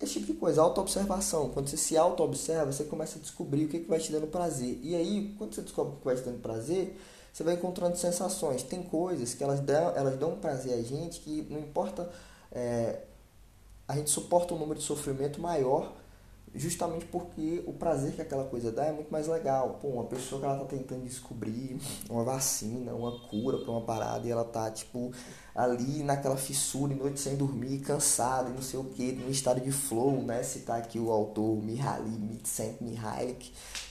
esse 0.00 0.14
tipo 0.14 0.26
de 0.26 0.34
coisa, 0.34 0.60
autoobservação. 0.62 1.50
Quando 1.50 1.68
você 1.68 1.76
se 1.76 1.96
auto-observa, 1.96 2.70
você 2.72 2.84
começa 2.84 3.18
a 3.18 3.20
descobrir 3.20 3.64
o 3.64 3.68
que, 3.68 3.80
que 3.80 3.88
vai 3.88 3.98
te 3.98 4.12
dando 4.12 4.26
prazer. 4.26 4.78
E 4.82 4.94
aí, 4.94 5.34
quando 5.38 5.54
você 5.54 5.62
descobre 5.62 5.94
o 5.94 5.96
que 5.96 6.04
vai 6.04 6.16
te 6.16 6.22
dando 6.22 6.40
prazer, 6.40 6.98
você 7.32 7.42
vai 7.42 7.54
encontrando 7.54 7.96
sensações. 7.96 8.62
Tem 8.62 8.82
coisas 8.82 9.34
que 9.34 9.42
elas 9.42 9.60
dão, 9.60 9.96
elas 9.96 10.18
dão 10.18 10.36
prazer 10.36 10.74
a 10.74 10.82
gente 10.82 11.20
que 11.20 11.46
não 11.50 11.60
importa. 11.60 12.10
É, 12.52 13.00
a 13.88 13.96
gente 13.96 14.10
suporta 14.10 14.54
um 14.54 14.58
número 14.58 14.78
de 14.78 14.84
sofrimento 14.84 15.40
maior 15.40 15.92
justamente 16.58 17.04
porque 17.06 17.62
o 17.66 17.72
prazer 17.72 18.12
que 18.12 18.22
aquela 18.22 18.44
coisa 18.44 18.72
dá 18.72 18.86
é 18.86 18.92
muito 18.92 19.10
mais 19.10 19.26
legal. 19.26 19.78
Pô, 19.80 19.88
uma 19.88 20.04
pessoa 20.04 20.40
que 20.40 20.46
ela 20.46 20.58
tá 20.58 20.64
tentando 20.64 21.04
descobrir 21.04 21.78
uma 22.08 22.24
vacina, 22.24 22.92
uma 22.94 23.20
cura 23.28 23.58
para 23.58 23.70
uma 23.70 23.82
parada 23.82 24.26
e 24.26 24.30
ela 24.30 24.44
tá, 24.44 24.70
tipo, 24.70 25.12
ali 25.54 26.02
naquela 26.02 26.36
fissura, 26.36 26.94
noite 26.94 27.20
sem 27.20 27.36
dormir, 27.36 27.80
cansada 27.80 28.50
e 28.50 28.52
não 28.52 28.62
sei 28.62 28.78
o 28.78 28.84
que, 28.84 29.12
num 29.12 29.30
estado 29.30 29.60
de 29.60 29.72
flow, 29.72 30.22
né? 30.22 30.42
Citar 30.42 30.78
aqui 30.78 30.98
o 30.98 31.10
autor 31.10 31.62
Mihaly 31.62 32.40
Csikszentmihalyi, 32.44 33.36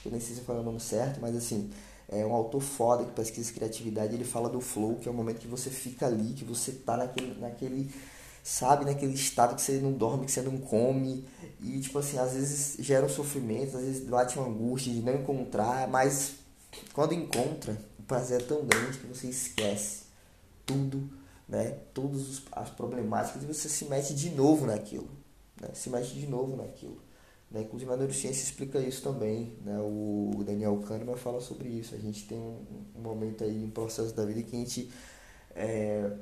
eu 0.04 0.10
nem 0.10 0.20
sei 0.20 0.36
se 0.36 0.42
foi 0.42 0.58
o 0.58 0.62
nome 0.62 0.80
certo, 0.80 1.20
mas 1.20 1.36
assim, 1.36 1.70
é 2.08 2.24
um 2.24 2.34
autor 2.34 2.60
foda 2.60 3.04
que 3.04 3.12
pesquisa 3.12 3.52
criatividade, 3.52 4.14
ele 4.14 4.24
fala 4.24 4.48
do 4.48 4.60
flow, 4.60 4.96
que 4.96 5.08
é 5.08 5.10
o 5.10 5.14
momento 5.14 5.38
que 5.38 5.48
você 5.48 5.70
fica 5.70 6.06
ali, 6.06 6.34
que 6.34 6.44
você 6.44 6.72
tá 6.72 6.96
naquele, 6.96 7.40
naquele 7.40 7.90
sabe, 8.46 8.84
naquele 8.84 9.12
estado 9.12 9.56
que 9.56 9.60
você 9.60 9.72
não 9.80 9.92
dorme, 9.92 10.24
que 10.24 10.30
você 10.30 10.40
não 10.40 10.56
come, 10.56 11.26
e 11.60 11.80
tipo 11.80 11.98
assim, 11.98 12.16
às 12.16 12.32
vezes 12.32 12.76
gera 12.78 13.04
um 13.04 13.08
sofrimento, 13.08 13.76
às 13.76 13.82
vezes 13.82 14.08
bate 14.08 14.38
uma 14.38 14.46
angústia 14.46 14.92
de 14.92 15.02
não 15.02 15.16
encontrar, 15.16 15.88
mas 15.88 16.36
quando 16.92 17.12
encontra, 17.12 17.76
o 17.98 18.04
prazer 18.04 18.40
é 18.40 18.44
tão 18.44 18.64
grande 18.64 18.98
que 18.98 19.06
você 19.08 19.26
esquece 19.26 20.04
tudo, 20.64 21.10
né? 21.48 21.70
Todas 21.92 22.42
as 22.52 22.70
problemáticas 22.70 23.42
e 23.42 23.46
você 23.46 23.68
se 23.68 23.86
mete 23.86 24.14
de 24.14 24.30
novo 24.30 24.64
naquilo, 24.64 25.08
né? 25.60 25.70
Se 25.74 25.90
mete 25.90 26.14
de 26.14 26.28
novo 26.28 26.56
naquilo. 26.56 27.00
Né? 27.50 27.62
Inclusive 27.62 27.92
a 27.92 27.96
neurociência 27.96 28.44
explica 28.44 28.78
isso 28.78 29.02
também, 29.02 29.56
né? 29.64 29.76
O 29.80 30.44
Daniel 30.46 30.80
Kahneman 30.86 31.16
fala 31.16 31.40
sobre 31.40 31.68
isso. 31.68 31.96
A 31.96 31.98
gente 31.98 32.28
tem 32.28 32.38
um, 32.38 32.64
um 32.94 33.00
momento 33.00 33.42
aí, 33.42 33.64
um 33.64 33.70
processo 33.70 34.14
da 34.14 34.24
vida 34.24 34.40
que 34.44 34.54
a 34.54 34.58
gente 34.60 34.90
é, 35.52 36.12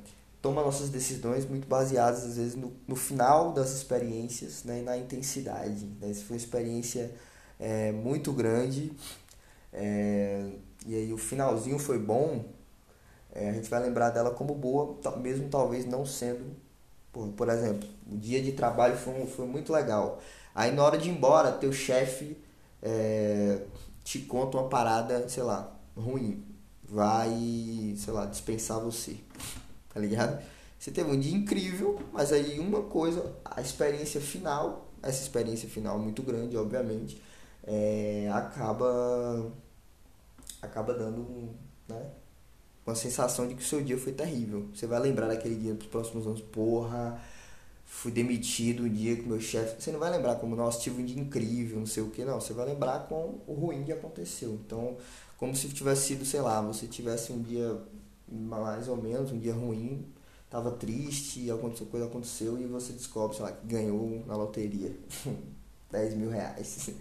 toma 0.45 0.63
nossas 0.63 0.91
decisões 0.91 1.49
muito 1.49 1.67
baseadas, 1.67 2.23
às 2.23 2.37
vezes, 2.37 2.55
no, 2.55 2.71
no 2.87 2.95
final 2.95 3.51
das 3.51 3.73
experiências 3.73 4.63
né, 4.63 4.81
e 4.81 4.83
na 4.83 4.95
intensidade. 4.95 5.87
Né? 5.99 6.13
Se 6.13 6.23
foi 6.23 6.37
uma 6.37 6.43
experiência 6.43 7.11
é, 7.59 7.91
muito 7.93 8.31
grande 8.31 8.93
é, 9.73 10.51
e 10.85 10.95
aí 10.95 11.13
o 11.15 11.17
finalzinho 11.17 11.79
foi 11.79 11.99
bom, 11.99 12.45
é, 13.33 13.49
a 13.49 13.53
gente 13.55 13.71
vai 13.71 13.81
lembrar 13.81 14.11
dela 14.11 14.33
como 14.33 14.55
boa, 14.55 14.99
mesmo 15.17 15.49
talvez 15.49 15.87
não 15.87 16.05
sendo. 16.05 16.55
Por, 17.11 17.29
por 17.29 17.49
exemplo, 17.49 17.89
o 18.07 18.15
dia 18.15 18.43
de 18.43 18.53
trabalho 18.53 18.99
foi, 18.99 19.25
foi 19.25 19.47
muito 19.47 19.73
legal. 19.73 20.21
Aí 20.55 20.71
na 20.73 20.85
hora 20.85 20.99
de 20.99 21.09
ir 21.09 21.13
embora, 21.13 21.53
teu 21.53 21.73
chefe 21.73 22.37
é, 22.83 23.63
te 24.05 24.19
conta 24.19 24.59
uma 24.59 24.69
parada, 24.69 25.27
sei 25.27 25.43
lá, 25.43 25.75
ruim. 25.97 26.45
Vai, 26.87 27.95
sei 27.97 28.13
lá, 28.13 28.27
dispensar 28.27 28.79
você 28.79 29.17
tá 29.95 30.01
ligado? 30.01 30.43
Você 30.79 30.91
teve 30.91 31.11
um 31.11 31.19
dia 31.19 31.35
incrível, 31.35 31.99
mas 32.13 32.33
aí 32.33 32.59
uma 32.59 32.83
coisa, 32.83 33.35
a 33.45 33.61
experiência 33.61 34.21
final, 34.21 34.91
essa 35.03 35.23
experiência 35.23 35.69
final 35.69 35.99
muito 35.99 36.23
grande, 36.23 36.57
obviamente, 36.57 37.23
é, 37.63 38.29
acaba 38.35 39.51
acaba 40.61 40.95
dando 40.95 41.55
né, 41.89 42.11
uma 42.87 42.95
sensação 42.95 43.47
de 43.47 43.55
que 43.55 43.63
o 43.63 43.65
seu 43.65 43.83
dia 43.83 43.97
foi 43.97 44.13
terrível. 44.13 44.69
Você 44.75 44.87
vai 44.87 45.01
lembrar 45.01 45.29
daquele 45.29 45.55
dia 45.55 45.75
dos 45.75 45.87
próximos 45.87 46.27
anos, 46.27 46.41
porra, 46.41 47.19
fui 47.87 48.11
demitido 48.11 48.85
o 48.85 48.91
dia 48.91 49.17
que 49.17 49.23
meu 49.23 49.41
chefe. 49.41 49.81
Você 49.81 49.93
não 49.93 49.99
vai 49.99 50.11
lembrar 50.11 50.37
como, 50.37 50.57
nossa, 50.57 50.81
tive 50.81 51.01
um 51.01 51.05
dia 51.05 51.19
incrível, 51.21 51.79
não 51.79 51.87
sei 51.87 52.03
o 52.03 52.11
que, 52.11 52.25
não. 52.25 52.41
Você 52.41 52.53
vai 52.53 52.67
lembrar 52.67 53.07
com 53.09 53.41
o 53.47 53.55
ruim 53.55 53.85
que 53.85 53.93
aconteceu. 53.93 54.53
Então, 54.67 54.97
como 55.39 55.55
se 55.55 55.69
tivesse 55.69 56.09
sido, 56.09 56.25
sei 56.25 56.41
lá, 56.41 56.61
você 56.61 56.87
tivesse 56.87 57.33
um 57.33 57.41
dia 57.41 57.79
mais 58.35 58.89
ou 58.89 58.97
menos, 58.97 59.33
um 59.33 59.39
dia 59.39 59.55
ruim, 59.55 60.07
tava 60.51 60.71
triste, 60.73 61.51
aconteceu, 61.51 61.87
coisa 61.87 62.07
aconteceu 62.07 62.59
e 62.59 62.67
você 62.67 62.93
descobre, 62.93 63.37
sei 63.37 63.45
lá, 63.45 63.53
que 63.53 63.67
ganhou 63.67 64.25
na 64.27 64.37
loteria 64.37 64.95
10 65.91 66.15
mil 66.15 66.31
reais. 66.31 66.91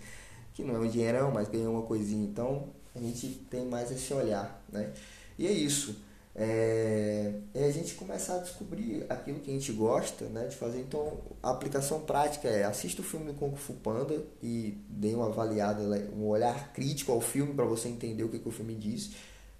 Que 0.55 0.63
não 0.63 0.75
é 0.75 0.79
um 0.79 0.87
dinheirão, 0.87 1.31
mas 1.31 1.49
ganhou 1.49 1.73
uma 1.73 1.81
coisinha. 1.81 2.23
Então 2.23 2.67
a 2.93 2.99
gente 2.99 3.27
tem 3.49 3.65
mais 3.65 3.89
esse 3.89 4.13
olhar, 4.13 4.63
né? 4.71 4.93
E 5.35 5.47
é 5.47 5.51
isso. 5.51 5.95
É, 6.35 7.31
é 7.53 7.65
a 7.65 7.71
gente 7.71 7.93
começar 7.93 8.35
a 8.35 8.39
descobrir 8.39 9.05
aquilo 9.07 9.39
que 9.39 9.51
a 9.51 9.53
gente 9.53 9.71
gosta 9.71 10.25
né, 10.25 10.47
de 10.47 10.55
fazer. 10.55 10.79
Então, 10.79 11.19
a 11.41 11.51
aplicação 11.51 12.01
prática 12.01 12.47
é 12.47 12.63
assista 12.63 13.01
o 13.01 13.05
filme 13.05 13.27
do 13.27 13.33
Kung 13.33 13.55
Fu 13.55 13.73
Panda 13.73 14.23
e 14.41 14.77
dê 14.89 15.13
uma 15.13 15.27
avaliada, 15.27 15.81
um 16.15 16.25
olhar 16.27 16.73
crítico 16.73 17.11
ao 17.11 17.21
filme 17.21 17.53
para 17.53 17.65
você 17.65 17.87
entender 17.87 18.23
o 18.23 18.29
que, 18.29 18.39
que 18.39 18.47
o 18.47 18.51
filme 18.51 18.75
diz 18.75 19.11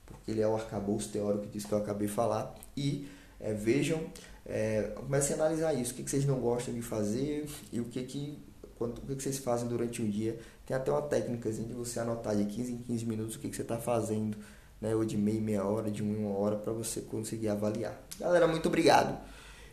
porque 0.05 0.31
ele 0.31 0.41
é 0.41 0.47
o 0.47 0.55
arcabouço 0.55 1.09
teórico 1.09 1.47
disso 1.47 1.67
que 1.67 1.73
eu 1.73 1.77
acabei 1.77 2.07
de 2.07 2.13
falar. 2.13 2.55
E 2.75 3.07
é, 3.39 3.53
vejam, 3.53 4.01
é, 4.45 4.93
comecem 4.95 5.35
a 5.35 5.39
analisar 5.39 5.73
isso, 5.73 5.93
o 5.93 5.95
que, 5.95 6.03
que 6.03 6.09
vocês 6.09 6.25
não 6.25 6.39
gostam 6.39 6.73
de 6.73 6.81
fazer 6.81 7.47
e 7.71 7.79
o 7.79 7.85
que, 7.85 8.03
que, 8.03 8.39
quanto, 8.77 8.99
o 8.99 9.05
que, 9.05 9.15
que 9.15 9.23
vocês 9.23 9.37
fazem 9.37 9.67
durante 9.67 10.01
o 10.01 10.07
dia. 10.09 10.39
Tem 10.65 10.75
até 10.75 10.91
uma 10.91 11.01
técnica 11.01 11.51
de 11.51 11.73
você 11.73 11.99
anotar 11.99 12.35
de 12.35 12.45
15 12.45 12.71
em 12.71 12.77
15 12.77 13.05
minutos 13.05 13.35
o 13.35 13.39
que, 13.39 13.49
que 13.49 13.55
você 13.55 13.63
está 13.63 13.77
fazendo, 13.77 14.37
né? 14.79 14.95
ou 14.95 15.03
de 15.03 15.17
meia, 15.17 15.41
meia 15.41 15.65
hora, 15.65 15.91
de 15.91 16.01
uma 16.01 16.37
hora, 16.37 16.55
para 16.55 16.71
você 16.71 17.01
conseguir 17.01 17.49
avaliar. 17.49 18.01
Galera, 18.19 18.47
muito 18.47 18.67
obrigado. 18.67 19.17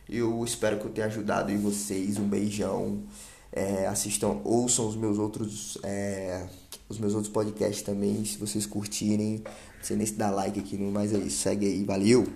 Eu 0.09 0.43
espero 0.43 0.77
que 0.77 0.85
eu 0.85 0.91
tenha 0.91 1.07
ajudado 1.07 1.51
em 1.51 1.57
vocês. 1.57 2.17
Um 2.17 2.27
beijão. 2.27 3.03
É, 3.53 3.85
assistam, 3.87 4.39
ouçam 4.45 4.87
os 4.87 4.95
meus 4.95 5.17
outros 5.17 5.77
é, 5.83 6.47
os 6.91 6.99
meus 6.99 7.13
outros 7.13 7.31
podcasts 7.31 7.81
também, 7.81 8.23
se 8.25 8.37
vocês 8.37 8.65
curtirem. 8.65 9.43
Não 9.81 9.87
sei 9.87 9.97
nem 9.97 10.05
se 10.05 10.13
dá 10.13 10.29
like 10.29 10.59
aqui, 10.59 10.77
mas 10.77 11.11
é. 11.11 11.27
Segue 11.27 11.65
aí, 11.65 11.83
valeu! 11.83 12.27